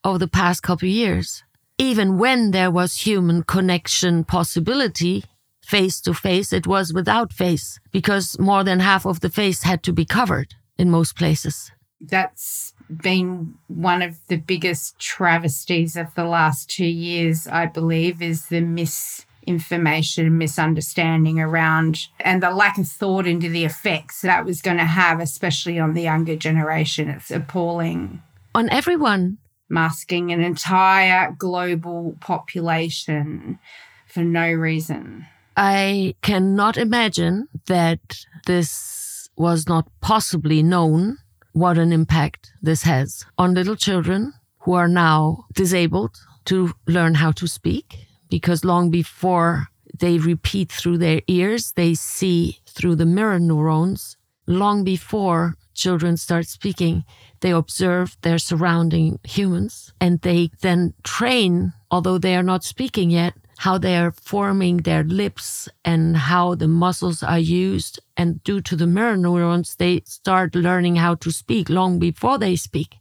over 0.05 0.19
the 0.19 0.29
past 0.29 0.63
couple 0.63 0.89
of 0.89 0.95
years? 0.95 1.43
Even 1.79 2.19
when 2.19 2.51
there 2.51 2.71
was 2.71 3.07
human 3.07 3.43
connection 3.43 4.25
possibility, 4.25 5.25
face 5.65 6.01
to 6.03 6.13
face, 6.13 6.53
it 6.53 6.67
was 6.67 6.93
without 6.93 7.33
face 7.33 7.79
because 7.91 8.39
more 8.39 8.65
than 8.65 8.81
half 8.81 9.07
of 9.07 9.21
the 9.21 9.31
face 9.31 9.63
had 9.63 9.83
to 9.85 9.93
be 9.93 10.05
covered 10.05 10.55
in 10.77 10.91
most 10.91 11.17
places. 11.17 11.71
That's 12.01 12.75
been 12.91 13.55
one 13.69 14.03
of 14.03 14.19
the 14.29 14.37
biggest 14.37 14.99
travesties 14.99 15.97
of 15.97 16.15
the 16.15 16.25
last 16.25 16.69
two 16.71 16.87
years, 16.87 17.47
I 17.47 17.67
believe, 17.67 18.21
is 18.21 18.49
the 18.49 18.61
misinformation, 18.61 20.37
misunderstanding 20.39 21.41
around 21.41 22.09
and 22.21 22.43
the 22.43 22.51
lack 22.51 22.79
of 22.79 22.89
thought 22.89 23.27
into 23.27 23.49
the 23.49 23.65
effects 23.65 24.23
that 24.23 24.45
was 24.45 24.63
going 24.63 24.79
to 24.79 24.85
have, 24.85 25.21
especially 25.21 25.79
on 25.79 25.95
the 25.95 26.03
younger 26.03 26.37
generation. 26.37 27.09
It's 27.09 27.31
appalling. 27.31 28.23
On 28.55 28.69
everyone, 28.71 29.39
Masking 29.73 30.33
an 30.33 30.41
entire 30.41 31.31
global 31.39 32.17
population 32.21 33.61
for 34.09 34.25
no 34.25 34.51
reason. 34.51 35.27
I 35.57 36.17
cannot 36.23 36.77
imagine 36.77 37.47
that 37.67 38.01
this 38.47 39.29
was 39.37 39.69
not 39.69 39.87
possibly 40.01 40.63
known 40.63 41.19
what 41.53 41.79
an 41.79 41.93
impact 41.93 42.53
this 42.63 42.83
has 42.83 43.25
on 43.39 43.55
little 43.55 43.77
children 43.77 44.33
who 44.61 44.75
are 44.75 44.89
now 44.89 45.45
disabled 45.55 46.17
to 46.45 46.73
learn 46.87 47.15
how 47.15 47.33
to 47.33 47.47
speak 47.47 48.07
because 48.29 48.65
long 48.65 48.91
before 48.91 49.67
they 49.99 50.19
repeat 50.19 50.71
through 50.71 50.99
their 50.99 51.21
ears, 51.27 51.73
they 51.73 51.95
see 51.95 52.59
through 52.67 52.97
the 52.97 53.07
mirror 53.07 53.39
neurons. 53.39 54.17
Long 54.47 54.85
before 54.85 55.57
children 55.75 56.17
start 56.17 56.47
speaking, 56.47 57.05
they 57.41 57.51
observe 57.51 58.17
their 58.23 58.39
surrounding 58.39 59.19
humans 59.25 59.93
and 60.01 60.21
they 60.21 60.51
then 60.61 60.95
train, 61.05 61.73
although 61.91 62.19
they 62.19 62.37
are 62.37 62.43
not 62.43 62.65
speaking 62.65 63.11
yet, 63.11 63.35
how 63.61 63.77
they 63.77 63.95
are 63.99 64.13
forming 64.13 64.79
their 64.79 65.05
lips 65.05 65.69
and 65.85 66.17
how 66.17 66.55
the 66.55 66.67
muscles 66.67 67.23
are 67.23 67.39
used. 67.39 68.01
And 68.17 68.43
due 68.43 68.63
to 68.63 68.75
the 68.75 68.87
mirror 68.87 69.19
neurons, 69.19 69.77
they 69.77 70.01
start 70.07 70.55
learning 70.55 70.97
how 70.97 71.17
to 71.17 71.31
speak 71.31 71.69
long 71.69 71.99
before 71.99 72.39
they 72.39 72.57
speak. 72.57 72.97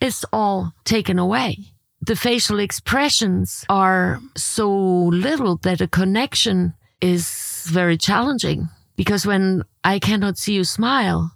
It's 0.00 0.24
all 0.32 0.72
taken 0.84 1.18
away. 1.18 1.74
The 2.00 2.16
facial 2.16 2.60
expressions 2.60 3.66
are 3.68 4.20
so 4.38 4.70
little 4.72 5.56
that 5.64 5.82
a 5.82 5.86
connection 5.86 6.72
is 7.02 7.66
very 7.68 7.98
challenging 7.98 8.70
Because 8.96 9.26
when 9.26 9.64
I 9.84 9.98
cannot 9.98 10.38
see 10.38 10.54
you 10.54 10.64
smile, 10.64 11.32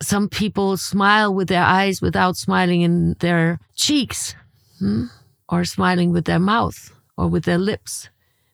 some 0.00 0.28
people 0.28 0.76
smile 0.76 1.34
with 1.34 1.48
their 1.48 1.64
eyes 1.64 2.00
without 2.00 2.36
smiling 2.36 2.82
in 2.82 3.16
their 3.18 3.58
cheeks, 3.74 4.36
hmm? 4.78 5.06
or 5.48 5.64
smiling 5.64 6.12
with 6.12 6.26
their 6.26 6.40
mouth 6.40 6.94
or 7.16 7.28
with 7.28 7.44
their 7.44 7.58
lips. 7.58 8.08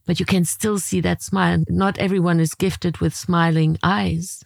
But 0.06 0.18
you 0.18 0.26
can 0.26 0.44
still 0.44 0.78
see 0.78 1.00
that 1.02 1.22
smile. 1.22 1.64
Not 1.68 1.98
everyone 1.98 2.40
is 2.40 2.54
gifted 2.54 2.98
with 2.98 3.14
smiling 3.14 3.78
eyes. 3.82 4.44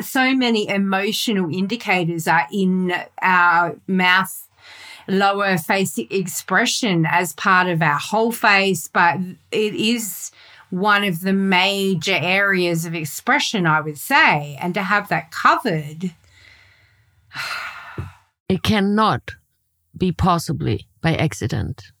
So 0.00 0.34
many 0.34 0.68
emotional 0.68 1.52
indicators 1.54 2.26
are 2.26 2.46
in 2.52 2.92
our 3.22 3.76
mouth 3.86 4.48
lower 5.06 5.58
face 5.58 5.98
expression 5.98 7.06
as 7.08 7.32
part 7.34 7.68
of 7.68 7.82
our 7.82 7.98
whole 7.98 8.32
face, 8.32 8.88
but 8.88 9.18
it 9.50 9.74
is 9.74 10.32
one 10.70 11.04
of 11.04 11.20
the 11.20 11.32
major 11.32 12.18
areas 12.20 12.84
of 12.84 12.94
expression, 12.94 13.66
I 13.66 13.80
would 13.80 13.98
say. 13.98 14.56
And 14.60 14.74
to 14.74 14.82
have 14.82 15.08
that 15.08 15.30
covered. 15.30 16.14
it 18.48 18.62
cannot 18.62 19.32
be 19.96 20.10
possibly 20.10 20.88
by 21.00 21.14
accident 21.14 21.92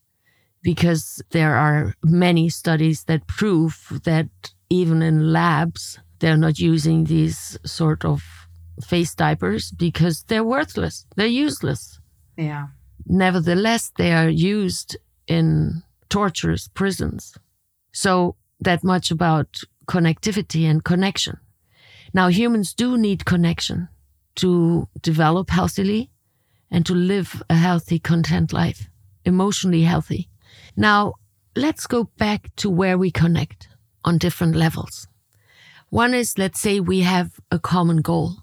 because 0.64 1.22
there 1.30 1.54
are 1.54 1.94
many 2.02 2.48
studies 2.48 3.04
that 3.04 3.26
prove 3.26 4.00
that 4.04 4.28
even 4.70 5.02
in 5.02 5.30
labs, 5.32 5.98
they're 6.18 6.38
not 6.38 6.58
using 6.58 7.04
these 7.04 7.58
sort 7.66 8.04
of 8.04 8.22
face 8.82 9.14
diapers 9.14 9.70
because 9.70 10.24
they're 10.24 10.42
worthless, 10.42 11.06
they're 11.16 11.26
useless. 11.26 12.00
Yeah. 12.36 12.68
Nevertheless, 13.06 13.92
they 13.98 14.12
are 14.12 14.30
used 14.30 14.96
in 15.26 15.82
torturous 16.08 16.66
prisons. 16.68 17.36
So 17.92 18.36
that 18.60 18.82
much 18.82 19.10
about 19.10 19.60
connectivity 19.86 20.64
and 20.64 20.82
connection. 20.82 21.38
Now, 22.14 22.28
humans 22.28 22.72
do 22.72 22.96
need 22.96 23.26
connection 23.26 23.88
to 24.36 24.88
develop 25.02 25.50
healthily 25.50 26.10
and 26.70 26.86
to 26.86 26.94
live 26.94 27.42
a 27.50 27.54
healthy, 27.54 27.98
content 27.98 28.52
life, 28.52 28.88
emotionally 29.24 29.82
healthy. 29.82 30.30
Now, 30.76 31.14
let's 31.56 31.86
go 31.86 32.04
back 32.18 32.54
to 32.56 32.70
where 32.70 32.98
we 32.98 33.10
connect 33.10 33.68
on 34.04 34.18
different 34.18 34.56
levels. 34.56 35.06
One 35.90 36.14
is, 36.14 36.38
let's 36.38 36.60
say 36.60 36.80
we 36.80 37.00
have 37.00 37.38
a 37.50 37.58
common 37.58 37.98
goal. 37.98 38.36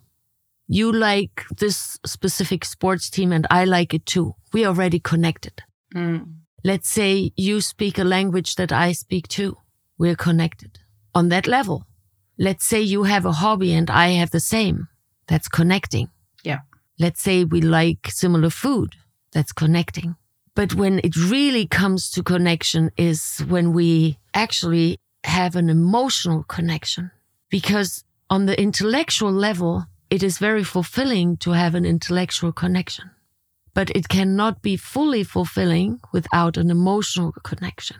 You 0.67 0.91
like 0.91 1.43
this 1.57 1.99
specific 2.05 2.63
sports 2.63 3.09
team 3.09 3.33
and 3.33 3.45
I 3.51 3.65
like 3.65 3.93
it 3.93 4.05
too. 4.05 4.35
We 4.53 4.65
already 4.65 4.99
connected. 4.99 5.61
Mm. 5.93 6.35
Let's 6.63 6.89
say 6.89 7.31
you 7.35 7.59
speak 7.59 7.97
a 7.97 8.03
language 8.03 8.55
that 8.55 8.71
I 8.71 8.93
speak 8.93 9.27
too 9.27 9.57
we're 10.01 10.15
connected 10.15 10.79
on 11.13 11.29
that 11.29 11.45
level. 11.45 11.85
Let's 12.39 12.65
say 12.65 12.81
you 12.81 13.03
have 13.03 13.23
a 13.23 13.33
hobby 13.33 13.71
and 13.71 13.87
I 13.87 14.07
have 14.19 14.31
the 14.31 14.39
same. 14.39 14.87
That's 15.27 15.47
connecting. 15.47 16.09
Yeah. 16.43 16.61
Let's 16.97 17.21
say 17.21 17.43
we 17.43 17.61
like 17.61 18.09
similar 18.09 18.49
food. 18.49 18.95
That's 19.31 19.51
connecting. 19.51 20.15
But 20.55 20.75
when 20.75 20.99
it 21.03 21.15
really 21.15 21.65
comes 21.65 22.09
to 22.11 22.23
connection 22.23 22.91
is 22.97 23.39
when 23.47 23.73
we 23.73 24.17
actually 24.33 24.97
have 25.23 25.55
an 25.55 25.69
emotional 25.69 26.43
connection. 26.43 27.11
Because 27.49 28.03
on 28.29 28.45
the 28.45 28.59
intellectual 28.59 29.31
level, 29.31 29.85
it 30.09 30.23
is 30.23 30.37
very 30.37 30.63
fulfilling 30.63 31.37
to 31.37 31.51
have 31.51 31.75
an 31.75 31.85
intellectual 31.85 32.51
connection. 32.51 33.11
But 33.73 33.89
it 33.91 34.09
cannot 34.09 34.61
be 34.61 34.75
fully 34.75 35.23
fulfilling 35.23 36.01
without 36.11 36.57
an 36.57 36.69
emotional 36.69 37.31
connection 37.43 37.97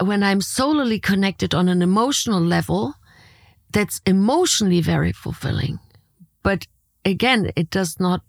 when 0.00 0.22
I'm 0.22 0.40
solely 0.40 0.98
connected 0.98 1.54
on 1.54 1.68
an 1.68 1.82
emotional 1.82 2.40
level, 2.40 2.94
that's 3.70 4.00
emotionally 4.06 4.80
very 4.80 5.12
fulfilling. 5.12 5.78
But 6.42 6.66
again, 7.04 7.50
it 7.56 7.70
does 7.70 8.00
not 8.00 8.22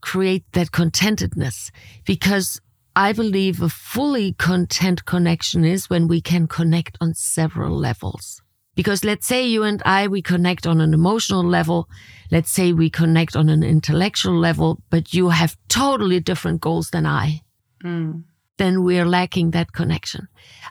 create 0.00 0.44
that 0.52 0.72
contentedness 0.72 1.70
because 2.04 2.60
I 2.94 3.12
believe 3.12 3.62
a 3.62 3.68
fully 3.68 4.34
content 4.34 5.04
connection 5.04 5.64
is 5.64 5.88
when 5.88 6.08
we 6.08 6.20
can 6.20 6.46
connect 6.46 6.98
on 7.00 7.14
several 7.14 7.76
levels. 7.76 8.42
Because 8.74 9.04
let's 9.04 9.26
say 9.26 9.46
you 9.46 9.62
and 9.64 9.82
I, 9.84 10.08
we 10.08 10.22
connect 10.22 10.66
on 10.66 10.80
an 10.80 10.94
emotional 10.94 11.44
level. 11.44 11.88
Let's 12.30 12.50
say 12.50 12.72
we 12.72 12.88
connect 12.88 13.36
on 13.36 13.48
an 13.48 13.62
intellectual 13.62 14.38
level, 14.38 14.80
but 14.88 15.12
you 15.12 15.28
have 15.28 15.56
totally 15.68 16.20
different 16.20 16.60
goals 16.60 16.90
than 16.90 17.06
I. 17.06 17.42
Mm 17.84 18.24
then 18.58 18.84
we're 18.84 19.06
lacking 19.06 19.50
that 19.50 19.72
connection. 19.72 20.28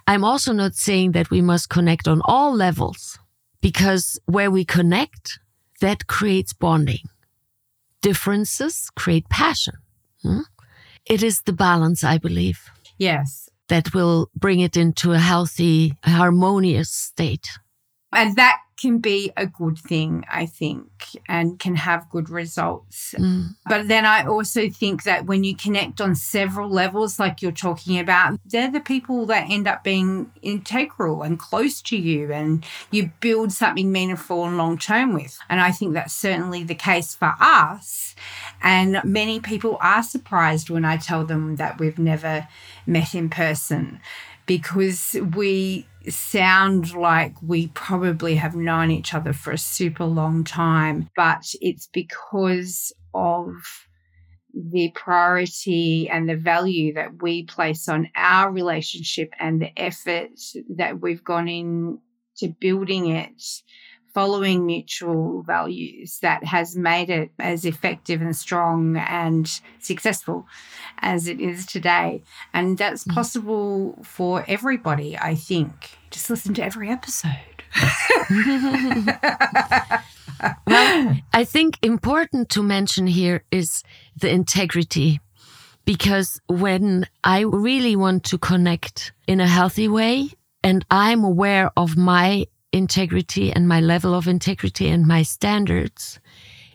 I'm 0.07 0.23
also 0.23 0.53
not 0.53 0.75
saying 0.75 1.11
that 1.11 1.29
we 1.29 1.41
must 1.41 1.69
connect 1.69 2.07
on 2.07 2.21
all 2.23 2.53
levels 2.55 3.19
because 3.59 4.19
where 4.25 4.49
we 4.49 4.63
connect, 4.63 5.39
that 5.81 6.07
creates 6.07 6.53
bonding. 6.53 7.05
Differences 8.01 8.89
create 8.95 9.27
passion. 9.29 9.73
Hmm? 10.21 10.41
It 11.05 11.23
is 11.23 11.41
the 11.41 11.53
balance, 11.53 12.03
I 12.03 12.17
believe. 12.17 12.69
Yes. 12.97 13.49
That 13.67 13.93
will 13.93 14.29
bring 14.35 14.59
it 14.59 14.75
into 14.75 15.13
a 15.13 15.19
healthy, 15.19 15.93
harmonious 16.03 16.91
state. 16.91 17.49
And 18.11 18.35
that 18.35 18.57
can 18.81 18.97
be 18.97 19.31
a 19.37 19.45
good 19.45 19.77
thing, 19.77 20.25
I 20.29 20.47
think, 20.47 20.87
and 21.29 21.59
can 21.59 21.75
have 21.75 22.09
good 22.09 22.29
results. 22.29 23.13
Mm. 23.17 23.55
But 23.67 23.87
then 23.87 24.05
I 24.05 24.25
also 24.25 24.69
think 24.69 25.03
that 25.03 25.25
when 25.25 25.43
you 25.43 25.55
connect 25.55 26.01
on 26.01 26.15
several 26.15 26.67
levels, 26.67 27.19
like 27.19 27.41
you're 27.41 27.51
talking 27.51 27.99
about, 27.99 28.39
they're 28.43 28.71
the 28.71 28.79
people 28.79 29.27
that 29.27 29.49
end 29.49 29.67
up 29.67 29.83
being 29.83 30.31
integral 30.41 31.21
and 31.21 31.37
close 31.37 31.81
to 31.83 31.97
you, 31.97 32.33
and 32.33 32.65
you 32.89 33.11
build 33.19 33.51
something 33.51 33.91
meaningful 33.91 34.45
and 34.45 34.57
long 34.57 34.79
term 34.79 35.13
with. 35.13 35.37
And 35.47 35.61
I 35.61 35.71
think 35.71 35.93
that's 35.93 36.13
certainly 36.13 36.63
the 36.63 36.75
case 36.75 37.13
for 37.13 37.35
us. 37.39 38.15
And 38.63 39.01
many 39.03 39.39
people 39.39 39.77
are 39.79 40.03
surprised 40.03 40.69
when 40.69 40.85
I 40.85 40.97
tell 40.97 41.23
them 41.25 41.57
that 41.57 41.79
we've 41.79 41.99
never 41.99 42.47
met 42.87 43.13
in 43.13 43.29
person 43.29 43.99
because 44.45 45.15
we 45.35 45.87
sound 46.09 46.95
like 46.95 47.35
we 47.41 47.67
probably 47.67 48.35
have 48.35 48.55
known 48.55 48.91
each 48.91 49.13
other 49.13 49.33
for 49.33 49.51
a 49.51 49.57
super 49.57 50.05
long 50.05 50.43
time, 50.43 51.09
but 51.15 51.53
it's 51.61 51.87
because 51.87 52.91
of 53.13 53.53
the 54.53 54.91
priority 54.95 56.09
and 56.09 56.27
the 56.27 56.35
value 56.35 56.93
that 56.93 57.21
we 57.21 57.43
place 57.43 57.87
on 57.87 58.09
our 58.15 58.51
relationship 58.51 59.31
and 59.39 59.61
the 59.61 59.79
effort 59.79 60.31
that 60.69 60.99
we've 60.99 61.23
gone 61.23 61.47
in 61.47 61.99
to 62.37 62.49
building 62.59 63.07
it 63.07 63.41
following 64.13 64.65
mutual 64.65 65.41
values 65.43 66.19
that 66.21 66.43
has 66.43 66.75
made 66.75 67.09
it 67.09 67.31
as 67.39 67.65
effective 67.65 68.21
and 68.21 68.35
strong 68.35 68.97
and 68.97 69.61
successful 69.79 70.45
as 70.99 71.27
it 71.27 71.39
is 71.39 71.65
today. 71.65 72.23
And 72.53 72.77
that's 72.77 73.05
mm. 73.05 73.13
possible 73.13 73.97
for 74.03 74.43
everybody, 74.47 75.17
I 75.17 75.35
think. 75.35 75.91
Just 76.09 76.29
listen 76.29 76.53
to 76.55 76.63
every 76.63 76.89
episode. 76.89 77.31
well, 80.67 81.17
I 81.33 81.45
think 81.45 81.77
important 81.81 82.49
to 82.49 82.61
mention 82.61 83.07
here 83.07 83.43
is 83.51 83.83
the 84.17 84.29
integrity 84.29 85.21
because 85.85 86.39
when 86.47 87.07
I 87.23 87.41
really 87.41 87.95
want 87.95 88.25
to 88.25 88.37
connect 88.37 89.13
in 89.27 89.39
a 89.39 89.47
healthy 89.47 89.87
way 89.87 90.29
and 90.63 90.85
I'm 90.91 91.23
aware 91.23 91.71
of 91.75 91.97
my 91.97 92.45
integrity 92.71 93.51
and 93.51 93.67
my 93.67 93.79
level 93.79 94.13
of 94.13 94.27
integrity 94.27 94.87
and 94.87 95.05
my 95.05 95.23
standards, 95.23 96.19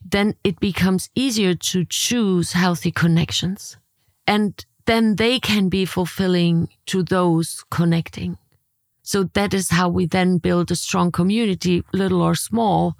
then 0.04 0.34
it 0.44 0.60
becomes 0.60 1.10
easier 1.14 1.54
to 1.54 1.84
choose 1.84 2.52
healthy 2.52 2.92
connections. 2.92 3.76
And 4.26 4.64
then 4.86 5.16
they 5.16 5.40
can 5.40 5.68
be 5.68 5.84
fulfilling 5.84 6.68
to 6.86 7.02
those 7.02 7.64
connecting. 7.70 8.38
So 9.02 9.24
that 9.34 9.54
is 9.54 9.70
how 9.70 9.88
we 9.88 10.06
then 10.06 10.38
build 10.38 10.70
a 10.70 10.76
strong 10.76 11.12
community, 11.12 11.82
little 11.92 12.22
or 12.22 12.34
small. 12.34 12.96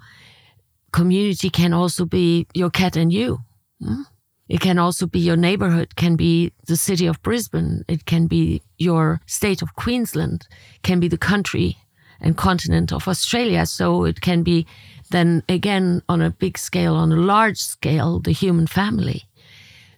Community 0.92 1.50
can 1.50 1.72
also 1.72 2.04
be 2.04 2.46
your 2.54 2.70
cat 2.70 2.96
and 2.96 3.12
you. 3.12 3.40
Hmm? 3.80 4.02
It 4.48 4.61
can 4.61 4.78
also 4.78 5.06
be 5.06 5.18
your 5.18 5.37
neighborhood, 5.37 5.96
can 5.96 6.14
be 6.14 6.52
the 6.66 6.76
city 6.76 7.06
of 7.06 7.20
Brisbane. 7.22 7.85
It 7.88 8.06
can 8.06 8.28
be 8.28 8.62
your 8.78 9.20
state 9.26 9.62
of 9.62 9.74
Queensland, 9.74 10.46
can 10.85 11.00
be 11.00 11.09
the 11.09 11.18
country 11.18 11.76
and 12.20 12.37
continent 12.37 12.92
of 12.92 13.09
Australia. 13.09 13.66
So 13.66 14.05
it 14.05 14.20
can 14.20 14.42
be 14.42 14.66
then 15.11 15.42
again 15.48 16.02
on 16.09 16.20
a 16.20 16.31
big 16.31 16.59
scale, 16.59 16.94
on 16.94 17.12
a 17.12 17.16
large 17.16 17.59
scale, 17.59 18.20
the 18.20 18.33
human 18.33 18.66
family. 18.66 19.24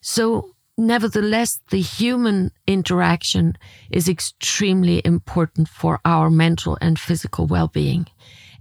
So 0.00 0.54
nevertheless, 0.76 1.60
the 1.70 1.80
human 1.80 2.50
interaction 2.66 3.56
is 3.90 4.08
extremely 4.08 5.02
important 5.04 5.68
for 5.68 6.00
our 6.04 6.30
mental 6.30 6.78
and 6.80 6.98
physical 6.98 7.46
well-being. 7.46 8.06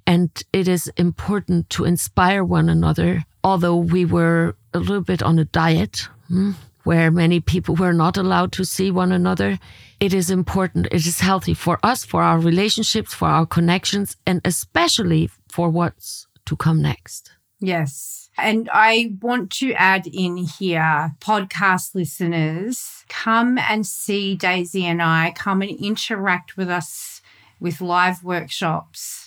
And 0.06 0.30
it 0.54 0.68
is 0.68 0.92
important 0.96 1.70
to 1.72 1.84
inspire 1.84 2.44
one 2.44 2.70
another, 2.70 3.24
although 3.44 3.76
we 3.76 4.06
were 4.06 4.56
a 4.74 4.80
little 4.80 5.02
bit 5.02 5.22
on 5.22 5.38
a 5.38 5.46
diet. 5.46 6.08
Hmm? 6.28 6.52
Where 6.88 7.12
many 7.12 7.42
people 7.42 7.76
were 7.76 7.92
not 7.92 8.16
allowed 8.16 8.54
to 8.54 8.64
see 8.64 8.90
one 8.90 9.12
another. 9.12 9.60
It 10.00 10.14
is 10.14 10.32
important. 10.32 10.88
It 10.90 11.06
is 11.06 11.20
healthy 11.20 11.54
for 11.54 11.78
us, 11.84 12.06
for 12.06 12.24
our 12.24 12.40
relationships, 12.40 13.14
for 13.14 13.28
our 13.28 13.46
connections, 13.46 14.16
and 14.26 14.40
especially 14.46 15.30
for 15.50 15.70
what's 15.70 16.28
to 16.46 16.56
come 16.56 16.82
next. 16.82 17.32
Yes. 17.60 18.30
And 18.38 18.70
I 18.72 19.18
want 19.22 19.52
to 19.60 19.74
add 19.74 20.08
in 20.08 20.38
here, 20.38 21.12
podcast 21.20 21.94
listeners, 21.94 23.04
come 23.10 23.58
and 23.58 23.86
see 23.86 24.36
Daisy 24.36 24.86
and 24.86 25.02
I, 25.02 25.34
come 25.36 25.62
and 25.62 25.72
interact 25.72 26.56
with 26.56 26.70
us 26.70 27.22
with 27.60 27.82
live 27.82 28.24
workshops 28.24 29.27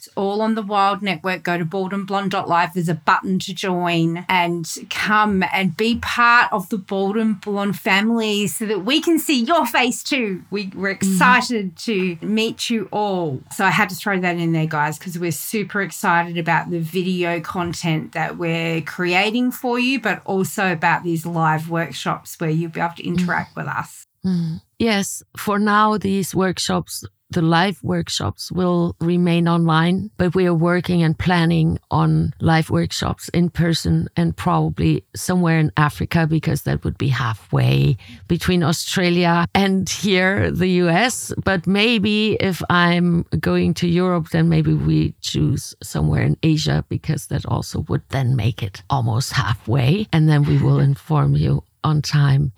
it's 0.00 0.08
all 0.16 0.40
on 0.40 0.54
the 0.54 0.62
Wild 0.62 1.02
Network. 1.02 1.42
Go 1.42 1.58
to 1.58 1.64
baldandblonde.live. 1.66 2.72
There's 2.72 2.88
a 2.88 2.94
button 2.94 3.38
to 3.40 3.52
join 3.52 4.24
and 4.30 4.66
come 4.88 5.44
and 5.52 5.76
be 5.76 5.98
part 5.98 6.50
of 6.54 6.70
the 6.70 6.78
Bald 6.78 7.18
and 7.18 7.38
Blonde 7.38 7.78
family 7.78 8.46
so 8.46 8.64
that 8.64 8.86
we 8.86 9.02
can 9.02 9.18
see 9.18 9.42
your 9.42 9.66
face 9.66 10.02
too. 10.02 10.42
We, 10.50 10.72
we're 10.74 10.94
mm-hmm. 10.94 11.12
excited 11.12 11.76
mm. 11.76 11.84
to 11.84 12.26
meet 12.26 12.70
you 12.70 12.88
all. 12.90 13.42
So 13.52 13.62
I 13.66 13.68
had 13.68 13.90
to 13.90 13.94
throw 13.94 14.18
that 14.20 14.38
in 14.38 14.52
there, 14.52 14.66
guys, 14.66 14.98
because 14.98 15.18
we're 15.18 15.32
super 15.32 15.82
excited 15.82 16.38
about 16.38 16.70
the 16.70 16.80
video 16.80 17.38
content 17.40 18.12
that 18.12 18.38
we're 18.38 18.80
creating 18.80 19.52
for 19.52 19.78
you, 19.78 20.00
but 20.00 20.22
also 20.24 20.72
about 20.72 21.02
these 21.02 21.26
live 21.26 21.68
workshops 21.68 22.40
where 22.40 22.48
you'll 22.48 22.70
be 22.70 22.80
able 22.80 22.94
to 22.94 23.06
interact 23.06 23.52
mm. 23.52 23.56
with 23.56 23.66
us. 23.66 24.06
Mm. 24.24 24.62
Yes, 24.78 25.22
for 25.36 25.58
now, 25.58 25.98
these 25.98 26.34
workshops 26.34 27.04
the 27.30 27.42
live 27.42 27.82
workshops 27.82 28.50
will 28.50 28.96
remain 29.00 29.48
online, 29.48 30.10
but 30.16 30.34
we 30.34 30.46
are 30.46 30.54
working 30.54 31.02
and 31.02 31.18
planning 31.18 31.78
on 31.90 32.34
live 32.40 32.70
workshops 32.70 33.28
in 33.30 33.50
person 33.50 34.08
and 34.16 34.36
probably 34.36 35.04
somewhere 35.14 35.58
in 35.58 35.70
Africa 35.76 36.26
because 36.26 36.62
that 36.62 36.82
would 36.84 36.98
be 36.98 37.08
halfway 37.08 37.96
between 38.26 38.62
Australia 38.62 39.46
and 39.54 39.88
here, 39.88 40.50
the 40.50 40.68
US. 40.84 41.32
But 41.44 41.66
maybe 41.66 42.36
if 42.40 42.62
I'm 42.68 43.22
going 43.38 43.74
to 43.74 43.88
Europe, 43.88 44.30
then 44.30 44.48
maybe 44.48 44.74
we 44.74 45.14
choose 45.20 45.74
somewhere 45.82 46.22
in 46.22 46.36
Asia 46.42 46.84
because 46.88 47.28
that 47.28 47.46
also 47.46 47.80
would 47.88 48.02
then 48.08 48.34
make 48.34 48.62
it 48.62 48.82
almost 48.90 49.32
halfway. 49.32 50.06
And 50.12 50.28
then 50.28 50.44
we 50.44 50.58
will 50.58 50.80
inform 50.90 51.36
you 51.36 51.62
on 51.84 52.02
time. 52.02 52.52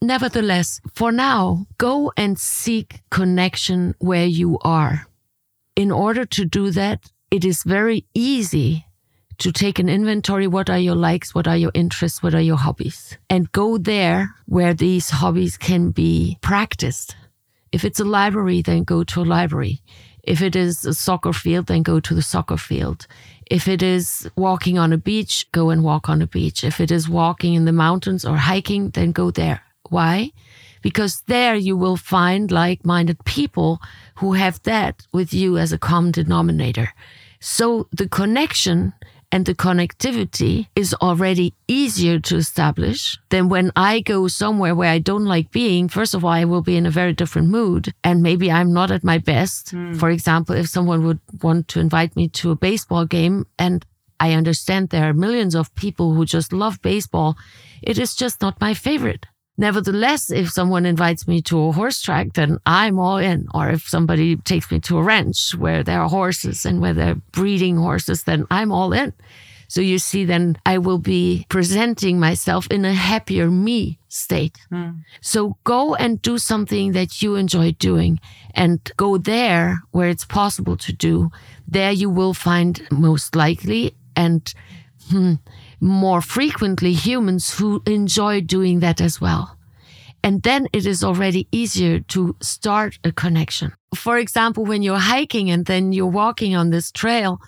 Nevertheless, 0.00 0.80
for 0.94 1.10
now, 1.10 1.66
go 1.76 2.12
and 2.16 2.38
seek 2.38 3.00
connection 3.10 3.94
where 3.98 4.26
you 4.26 4.58
are. 4.60 5.06
In 5.74 5.90
order 5.90 6.24
to 6.24 6.44
do 6.44 6.70
that, 6.70 7.10
it 7.30 7.44
is 7.44 7.62
very 7.62 8.06
easy 8.14 8.86
to 9.38 9.52
take 9.52 9.78
an 9.78 9.88
inventory. 9.88 10.46
What 10.46 10.70
are 10.70 10.78
your 10.78 10.94
likes? 10.94 11.34
What 11.34 11.46
are 11.48 11.56
your 11.56 11.70
interests? 11.74 12.22
What 12.22 12.34
are 12.34 12.40
your 12.40 12.56
hobbies? 12.56 13.16
And 13.28 13.50
go 13.52 13.78
there 13.78 14.34
where 14.46 14.74
these 14.74 15.10
hobbies 15.10 15.56
can 15.56 15.90
be 15.90 16.38
practiced. 16.40 17.16
If 17.72 17.84
it's 17.84 18.00
a 18.00 18.04
library, 18.04 18.62
then 18.62 18.84
go 18.84 19.04
to 19.04 19.22
a 19.22 19.24
library. 19.24 19.82
If 20.22 20.42
it 20.42 20.56
is 20.56 20.84
a 20.84 20.94
soccer 20.94 21.32
field, 21.32 21.66
then 21.66 21.82
go 21.82 22.00
to 22.00 22.14
the 22.14 22.22
soccer 22.22 22.56
field. 22.56 23.06
If 23.50 23.68
it 23.68 23.82
is 23.82 24.28
walking 24.36 24.78
on 24.78 24.92
a 24.92 24.98
beach, 24.98 25.46
go 25.52 25.70
and 25.70 25.82
walk 25.82 26.08
on 26.08 26.20
a 26.22 26.26
beach. 26.26 26.64
If 26.64 26.80
it 26.80 26.90
is 26.90 27.08
walking 27.08 27.54
in 27.54 27.64
the 27.64 27.72
mountains 27.72 28.24
or 28.24 28.36
hiking, 28.36 28.90
then 28.90 29.12
go 29.12 29.30
there. 29.30 29.62
Why? 29.90 30.32
Because 30.82 31.22
there 31.26 31.54
you 31.54 31.76
will 31.76 31.96
find 31.96 32.50
like 32.50 32.84
minded 32.84 33.24
people 33.24 33.80
who 34.16 34.34
have 34.34 34.62
that 34.62 35.06
with 35.12 35.34
you 35.34 35.58
as 35.58 35.72
a 35.72 35.78
common 35.78 36.12
denominator. 36.12 36.92
So 37.40 37.88
the 37.92 38.08
connection 38.08 38.92
and 39.30 39.44
the 39.44 39.54
connectivity 39.54 40.68
is 40.74 40.94
already 40.94 41.54
easier 41.66 42.18
to 42.18 42.36
establish 42.36 43.18
than 43.28 43.48
when 43.48 43.70
I 43.76 44.00
go 44.00 44.28
somewhere 44.28 44.74
where 44.74 44.90
I 44.90 44.98
don't 44.98 45.26
like 45.26 45.50
being. 45.50 45.88
First 45.88 46.14
of 46.14 46.24
all, 46.24 46.30
I 46.30 46.44
will 46.44 46.62
be 46.62 46.76
in 46.76 46.86
a 46.86 46.90
very 46.90 47.12
different 47.12 47.48
mood 47.48 47.92
and 48.02 48.22
maybe 48.22 48.50
I'm 48.50 48.72
not 48.72 48.90
at 48.90 49.04
my 49.04 49.18
best. 49.18 49.74
Mm. 49.74 49.98
For 49.98 50.10
example, 50.10 50.54
if 50.54 50.68
someone 50.68 51.04
would 51.04 51.20
want 51.42 51.68
to 51.68 51.80
invite 51.80 52.16
me 52.16 52.28
to 52.28 52.50
a 52.50 52.56
baseball 52.56 53.04
game 53.04 53.46
and 53.58 53.84
I 54.20 54.32
understand 54.32 54.88
there 54.88 55.08
are 55.08 55.12
millions 55.12 55.54
of 55.54 55.74
people 55.74 56.14
who 56.14 56.24
just 56.24 56.52
love 56.52 56.80
baseball, 56.82 57.36
it 57.82 57.98
is 57.98 58.14
just 58.14 58.40
not 58.40 58.60
my 58.60 58.74
favorite. 58.74 59.26
Nevertheless, 59.58 60.30
if 60.30 60.50
someone 60.50 60.86
invites 60.86 61.26
me 61.26 61.42
to 61.42 61.58
a 61.60 61.72
horse 61.72 62.00
track, 62.00 62.34
then 62.34 62.58
I'm 62.64 62.98
all 63.00 63.18
in. 63.18 63.48
Or 63.52 63.68
if 63.68 63.88
somebody 63.88 64.36
takes 64.36 64.70
me 64.70 64.78
to 64.80 64.98
a 64.98 65.02
ranch 65.02 65.54
where 65.56 65.82
there 65.82 66.00
are 66.00 66.08
horses 66.08 66.64
and 66.64 66.80
where 66.80 66.94
they're 66.94 67.20
breeding 67.32 67.76
horses, 67.76 68.22
then 68.22 68.46
I'm 68.52 68.70
all 68.70 68.92
in. 68.92 69.12
So 69.66 69.80
you 69.82 69.98
see, 69.98 70.24
then 70.24 70.56
I 70.64 70.78
will 70.78 70.98
be 70.98 71.44
presenting 71.50 72.18
myself 72.18 72.66
in 72.70 72.84
a 72.84 72.94
happier 72.94 73.50
me 73.50 73.98
state. 74.08 74.58
Mm. 74.72 75.02
So 75.20 75.58
go 75.64 75.94
and 75.94 76.22
do 76.22 76.38
something 76.38 76.92
that 76.92 77.20
you 77.20 77.34
enjoy 77.34 77.72
doing 77.72 78.18
and 78.54 78.80
go 78.96 79.18
there 79.18 79.82
where 79.90 80.08
it's 80.08 80.24
possible 80.24 80.76
to 80.78 80.92
do. 80.92 81.30
There 81.66 81.92
you 81.92 82.08
will 82.08 82.32
find 82.32 82.80
most 82.90 83.36
likely 83.36 83.94
and 84.16 84.54
hmm, 85.10 85.34
more 85.80 86.20
frequently 86.20 86.92
humans 86.92 87.58
who 87.58 87.82
enjoy 87.86 88.40
doing 88.40 88.80
that 88.80 89.00
as 89.00 89.20
well. 89.20 89.56
And 90.22 90.42
then 90.42 90.66
it 90.72 90.84
is 90.84 91.04
already 91.04 91.46
easier 91.52 92.00
to 92.00 92.36
start 92.40 92.98
a 93.04 93.12
connection. 93.12 93.72
For 93.94 94.18
example, 94.18 94.64
when 94.64 94.82
you're 94.82 94.98
hiking 94.98 95.50
and 95.50 95.64
then 95.66 95.92
you're 95.92 96.06
walking 96.06 96.56
on 96.56 96.70
this 96.70 96.90
trail, 96.90 97.40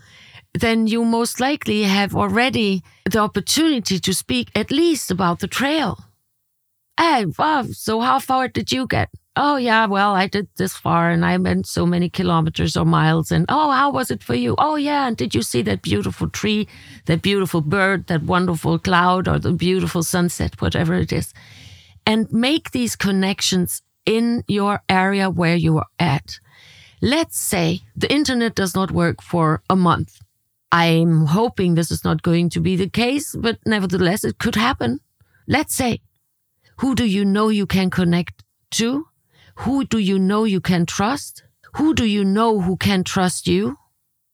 then 0.55 0.87
you 0.87 1.05
most 1.05 1.41
likely 1.41 1.83
have 1.83 2.15
already 2.15 2.83
the 3.11 3.19
opportunity 3.19 3.99
to 3.99 4.15
speak 4.15 4.51
at 4.55 4.71
least 4.71 5.11
about 5.11 5.41
the 5.41 5.49
trail. 5.49 5.99
Hey, 6.99 7.27
wow, 7.39 7.65
so 7.73 8.01
how 8.01 8.19
far 8.19 8.49
did 8.49 8.73
you 8.73 8.87
get? 8.87 9.11
Oh, 9.43 9.57
yeah, 9.57 9.87
well, 9.87 10.15
I 10.15 10.27
did 10.27 10.49
this 10.59 10.77
far 10.77 11.09
and 11.09 11.25
I 11.25 11.39
went 11.39 11.67
so 11.67 11.87
many 11.87 12.11
kilometers 12.11 12.77
or 12.77 12.85
miles. 12.85 13.33
And 13.33 13.47
oh, 13.49 13.71
how 13.71 13.91
was 13.91 14.11
it 14.11 14.23
for 14.23 14.35
you? 14.35 14.55
Oh, 14.59 14.77
yeah. 14.77 15.07
And 15.07 15.17
did 15.17 15.35
you 15.35 15.41
see 15.41 15.63
that 15.63 15.81
beautiful 15.81 16.29
tree, 16.29 16.69
that 17.07 17.23
beautiful 17.23 17.63
bird, 17.63 18.07
that 18.09 18.23
wonderful 18.23 18.79
cloud, 18.79 19.27
or 19.27 19.39
the 19.39 19.53
beautiful 19.53 20.03
sunset, 20.03 20.61
whatever 20.61 20.93
it 20.93 21.11
is? 21.11 21.33
And 22.05 22.31
make 22.31 22.73
these 22.73 22.97
connections 22.97 23.81
in 24.05 24.45
your 24.47 24.83
area 24.91 25.31
where 25.31 25.57
you 25.57 25.79
are 25.79 25.89
at. 25.99 26.39
Let's 27.01 27.39
say 27.39 27.81
the 27.97 28.13
internet 28.13 28.55
does 28.55 28.75
not 28.75 28.91
work 28.91 29.23
for 29.23 29.63
a 29.71 29.77
month. 29.77 30.19
I'm 30.71 31.25
hoping 31.25 31.77
this 31.77 31.91
is 31.91 32.05
not 32.05 32.21
going 32.21 32.51
to 32.51 32.61
be 32.61 32.77
the 32.77 32.91
case, 32.91 33.35
but 33.35 33.59
nevertheless, 33.65 34.23
it 34.23 34.37
could 34.37 34.57
happen. 34.57 35.01
Let's 35.49 35.75
say, 35.75 36.03
who 36.81 36.95
do 36.95 37.07
you 37.07 37.25
know 37.25 37.49
you 37.49 37.65
can 37.65 37.89
connect 37.89 38.45
to? 38.73 39.07
Who 39.65 39.85
do 39.85 39.99
you 39.99 40.19
know 40.19 40.45
you 40.45 40.63
can 40.63 40.87
trust? 40.87 41.43
Who 41.75 41.93
do 41.93 42.07
you 42.07 42.25
know 42.25 42.63
who 42.63 42.79
can 42.79 43.05
trust 43.05 43.47
you? 43.47 43.77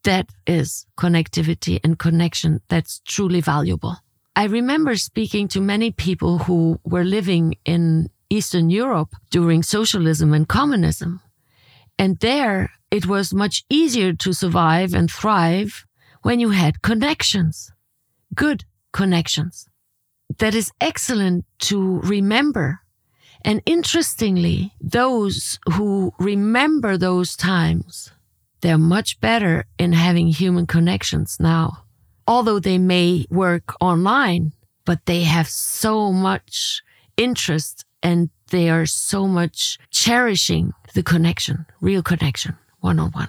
That 0.04 0.28
is 0.46 0.86
connectivity 0.96 1.80
and 1.82 1.98
connection 1.98 2.60
that's 2.68 3.00
truly 3.00 3.40
valuable. 3.40 3.96
I 4.36 4.44
remember 4.44 4.94
speaking 4.94 5.48
to 5.48 5.60
many 5.60 5.90
people 5.90 6.38
who 6.38 6.78
were 6.84 7.02
living 7.02 7.56
in 7.64 8.08
Eastern 8.30 8.70
Europe 8.70 9.16
during 9.30 9.64
socialism 9.64 10.32
and 10.32 10.46
communism. 10.46 11.20
And 11.98 12.18
there 12.20 12.70
it 12.92 13.06
was 13.06 13.34
much 13.34 13.64
easier 13.68 14.12
to 14.12 14.32
survive 14.32 14.94
and 14.94 15.10
thrive 15.10 15.86
when 16.22 16.38
you 16.38 16.50
had 16.50 16.82
connections, 16.82 17.72
good 18.32 18.64
connections. 18.92 19.68
That 20.38 20.54
is 20.54 20.70
excellent 20.80 21.46
to 21.70 21.98
remember 22.02 22.80
and 23.46 23.62
interestingly, 23.64 24.74
those 24.80 25.60
who 25.74 26.12
remember 26.18 26.98
those 26.98 27.36
times, 27.36 28.10
they're 28.60 28.76
much 28.76 29.20
better 29.20 29.66
in 29.78 29.92
having 29.92 30.26
human 30.26 30.66
connections 30.66 31.36
now. 31.38 31.84
Although 32.26 32.58
they 32.58 32.76
may 32.76 33.24
work 33.30 33.72
online, 33.80 34.52
but 34.84 35.06
they 35.06 35.22
have 35.22 35.48
so 35.48 36.10
much 36.10 36.82
interest 37.16 37.84
and 38.02 38.30
they 38.50 38.68
are 38.68 38.84
so 38.84 39.28
much 39.28 39.78
cherishing 39.90 40.72
the 40.94 41.04
connection, 41.04 41.66
real 41.80 42.02
connection, 42.02 42.56
one 42.80 42.98
on 42.98 43.12
one. 43.12 43.28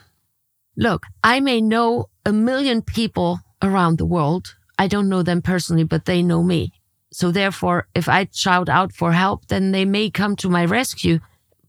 Look, 0.75 1.05
I 1.23 1.41
may 1.41 1.61
know 1.61 2.09
a 2.25 2.33
million 2.33 2.81
people 2.81 3.39
around 3.61 3.99
the 3.99 4.05
world. 4.05 4.55
I 4.79 4.87
don't 4.87 5.09
know 5.09 5.21
them 5.21 5.43
personally, 5.43 5.83
but 5.83 6.05
they 6.05 6.23
know 6.23 6.41
me. 6.41 6.73
So 7.11 7.31
therefore, 7.31 7.87
if 7.95 8.09
I 8.09 8.27
shout 8.31 8.69
out 8.69 8.91
for 8.93 9.13
help, 9.13 9.47
then 9.47 9.71
they 9.71 9.85
may 9.85 10.09
come 10.09 10.35
to 10.37 10.49
my 10.49 10.65
rescue. 10.65 11.19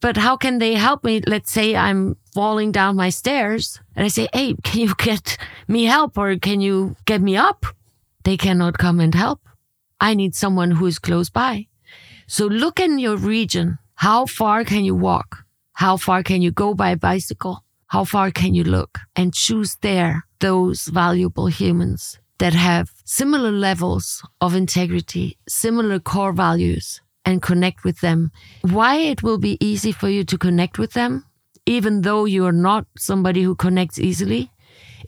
But 0.01 0.17
how 0.17 0.37
can 0.37 0.59
they 0.59 0.75
help 0.75 1.05
me? 1.05 1.21
Let's 1.27 1.51
say 1.51 1.75
I'm 1.75 2.17
falling 2.35 2.73
down 2.73 2.97
my 2.97 3.11
stairs 3.11 3.81
and 3.97 4.05
I 4.05 4.09
say, 4.09 4.29
Hey, 4.33 4.55
can 4.63 4.81
you 4.81 4.95
get 4.99 5.39
me 5.67 5.85
help 5.85 6.17
or 6.19 6.37
can 6.37 6.61
you 6.61 6.97
get 7.05 7.21
me 7.21 7.37
up? 7.37 7.67
They 8.25 8.37
cannot 8.37 8.79
come 8.79 9.01
and 9.01 9.15
help. 9.15 9.41
I 10.01 10.15
need 10.15 10.35
someone 10.35 10.73
who 10.73 10.87
is 10.87 10.99
close 10.99 11.31
by. 11.31 11.67
So 12.27 12.47
look 12.47 12.79
in 12.79 12.99
your 12.99 13.17
region. 13.17 13.79
How 13.95 14.27
far 14.27 14.65
can 14.65 14.85
you 14.85 14.95
walk? 14.95 15.45
How 15.73 15.97
far 15.97 16.23
can 16.23 16.43
you 16.43 16.51
go 16.53 16.75
by 16.75 16.95
bicycle? 16.95 17.65
How 17.87 18.05
far 18.05 18.31
can 18.31 18.55
you 18.55 18.65
look 18.65 18.99
and 19.17 19.35
choose 19.35 19.77
there 19.81 20.27
those 20.41 20.87
valuable 20.87 21.47
humans 21.47 22.19
that 22.39 22.55
have 22.55 22.91
similar 23.05 23.51
levels 23.51 24.23
of 24.41 24.55
integrity, 24.55 25.37
similar 25.49 25.99
core 25.99 26.33
values, 26.33 27.01
and 27.25 27.43
connect 27.43 27.85
with 27.85 28.01
them. 28.01 28.31
Why 28.63 28.97
it 28.97 29.23
will 29.23 29.39
be 29.39 29.59
easy 29.61 29.93
for 29.93 30.09
you 30.09 30.25
to 30.25 30.39
connect 30.39 30.79
with 30.79 30.93
them, 30.93 31.25
even 31.67 32.03
though 32.03 32.25
you 32.25 32.47
are 32.47 32.53
not 32.53 32.87
somebody 32.97 33.43
who 33.43 33.55
connects 33.55 33.99
easily, 33.99 34.51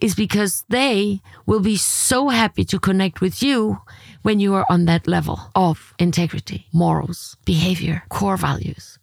is 0.02 0.14
because 0.14 0.64
they 0.68 1.20
will 1.46 1.60
be 1.60 1.76
so 1.76 2.28
happy 2.28 2.64
to 2.64 2.78
connect 2.78 3.20
with 3.20 3.42
you 3.42 3.80
when 4.22 4.40
you 4.40 4.54
are 4.54 4.66
on 4.68 4.84
that 4.86 5.06
level 5.06 5.40
of 5.54 5.94
integrity, 5.98 6.66
morals, 6.72 7.36
behavior, 7.44 8.02
core 8.08 8.36
values. 8.36 8.98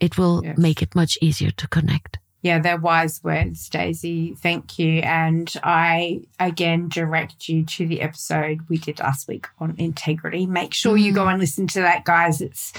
It 0.00 0.16
will 0.16 0.44
yes. 0.44 0.58
make 0.58 0.82
it 0.82 0.94
much 0.94 1.18
easier 1.20 1.50
to 1.50 1.68
connect. 1.68 2.18
Yeah, 2.40 2.60
they're 2.60 2.78
wise 2.78 3.22
words, 3.24 3.68
Daisy. 3.68 4.34
Thank 4.36 4.78
you. 4.78 5.00
And 5.00 5.52
I 5.64 6.20
again 6.38 6.88
direct 6.88 7.48
you 7.48 7.64
to 7.64 7.86
the 7.86 8.00
episode 8.00 8.60
we 8.68 8.78
did 8.78 9.00
last 9.00 9.26
week 9.26 9.48
on 9.58 9.74
integrity. 9.76 10.46
Make 10.46 10.72
sure 10.72 10.96
you 10.96 11.12
go 11.12 11.24
mm. 11.24 11.32
and 11.32 11.40
listen 11.40 11.66
to 11.68 11.80
that, 11.80 12.04
guys. 12.04 12.40
It's 12.40 12.72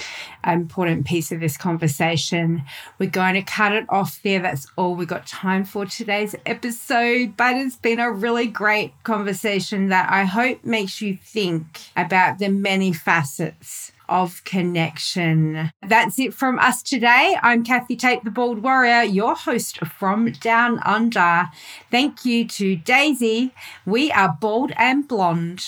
an 0.45 0.61
important 0.61 1.05
piece 1.05 1.33
of 1.33 1.41
this 1.41 1.57
conversation. 1.57 2.63
We're 2.99 3.09
going 3.09 3.33
to 3.33 3.41
cut 3.41 3.73
it 3.73 3.85
off 3.89 4.21
there. 4.23 4.39
That's 4.39 4.65
all 4.77 4.95
we 4.95 5.05
got 5.05 5.27
time 5.27 5.65
for 5.65 5.85
today's 5.85 6.35
episode. 6.45 7.35
But 7.35 7.57
it's 7.57 7.75
been 7.75 7.99
a 7.99 8.11
really 8.11 8.47
great 8.47 8.93
conversation 9.03 9.89
that 9.89 10.09
I 10.09 10.23
hope 10.23 10.63
makes 10.63 11.01
you 11.01 11.17
think 11.17 11.81
about 11.97 12.39
the 12.39 12.47
many 12.47 12.93
facets 12.93 13.91
of 14.09 14.43
connection. 14.43 15.71
That's 15.87 16.19
it 16.19 16.33
from 16.33 16.59
us 16.59 16.81
today. 16.81 17.37
I'm 17.41 17.63
Kathy 17.63 17.95
Tate, 17.95 18.23
the 18.23 18.31
Bald 18.31 18.63
Warrior, 18.63 19.03
your 19.03 19.35
host 19.35 19.77
from 19.85 20.31
Down 20.31 20.79
Under. 20.79 21.49
Thank 21.91 22.25
you 22.25 22.47
to 22.47 22.75
Daisy. 22.75 23.53
We 23.85 24.11
are 24.11 24.37
bald 24.39 24.71
and 24.77 25.07
blonde. 25.07 25.63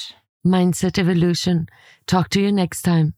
Mindset 0.45 0.97
Evolution. 0.97 1.67
Talk 2.07 2.29
to 2.29 2.41
you 2.41 2.51
next 2.51 2.81
time. 2.81 3.13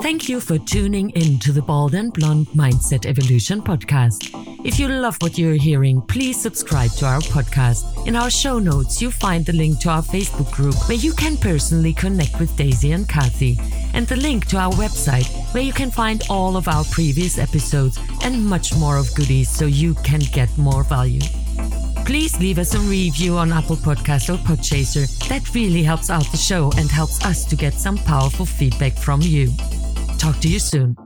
Thank 0.00 0.28
you 0.28 0.40
for 0.40 0.58
tuning 0.58 1.10
in 1.10 1.38
to 1.40 1.52
the 1.52 1.60
Bald 1.60 1.94
and 1.94 2.12
Blonde 2.12 2.46
Mindset 2.48 3.04
Evolution 3.04 3.60
podcast. 3.60 4.30
If 4.64 4.78
you 4.78 4.88
love 4.88 5.16
what 5.20 5.36
you're 5.36 5.54
hearing, 5.54 6.00
please 6.02 6.40
subscribe 6.40 6.92
to 6.92 7.06
our 7.06 7.20
podcast. 7.20 8.06
In 8.06 8.16
our 8.16 8.30
show 8.30 8.58
notes, 8.58 9.02
you'll 9.02 9.10
find 9.10 9.44
the 9.44 9.52
link 9.52 9.78
to 9.80 9.90
our 9.90 10.02
Facebook 10.02 10.50
group 10.50 10.74
where 10.88 10.96
you 10.96 11.12
can 11.12 11.36
personally 11.36 11.92
connect 11.92 12.40
with 12.40 12.56
Daisy 12.56 12.92
and 12.92 13.06
Kathy, 13.06 13.58
and 13.92 14.06
the 14.06 14.16
link 14.16 14.46
to 14.46 14.56
our 14.56 14.72
website 14.72 15.28
where 15.52 15.62
you 15.62 15.74
can 15.74 15.90
find 15.90 16.22
all 16.30 16.56
of 16.56 16.66
our 16.66 16.84
previous 16.84 17.36
episodes 17.36 17.98
and 18.22 18.46
much 18.46 18.74
more 18.76 18.96
of 18.96 19.14
goodies 19.14 19.50
so 19.50 19.66
you 19.66 19.94
can 19.96 20.20
get 20.32 20.56
more 20.56 20.84
value. 20.84 21.20
Please 22.10 22.40
leave 22.40 22.58
us 22.58 22.74
a 22.74 22.78
review 22.80 23.36
on 23.36 23.52
Apple 23.52 23.76
Podcast 23.76 24.34
or 24.34 24.38
Podchaser. 24.38 25.06
That 25.28 25.54
really 25.54 25.84
helps 25.84 26.10
out 26.10 26.26
the 26.32 26.36
show 26.36 26.72
and 26.76 26.90
helps 26.90 27.24
us 27.24 27.44
to 27.44 27.54
get 27.54 27.72
some 27.72 27.96
powerful 27.98 28.44
feedback 28.44 28.94
from 28.94 29.22
you. 29.22 29.52
Talk 30.18 30.40
to 30.40 30.48
you 30.48 30.58
soon. 30.58 30.96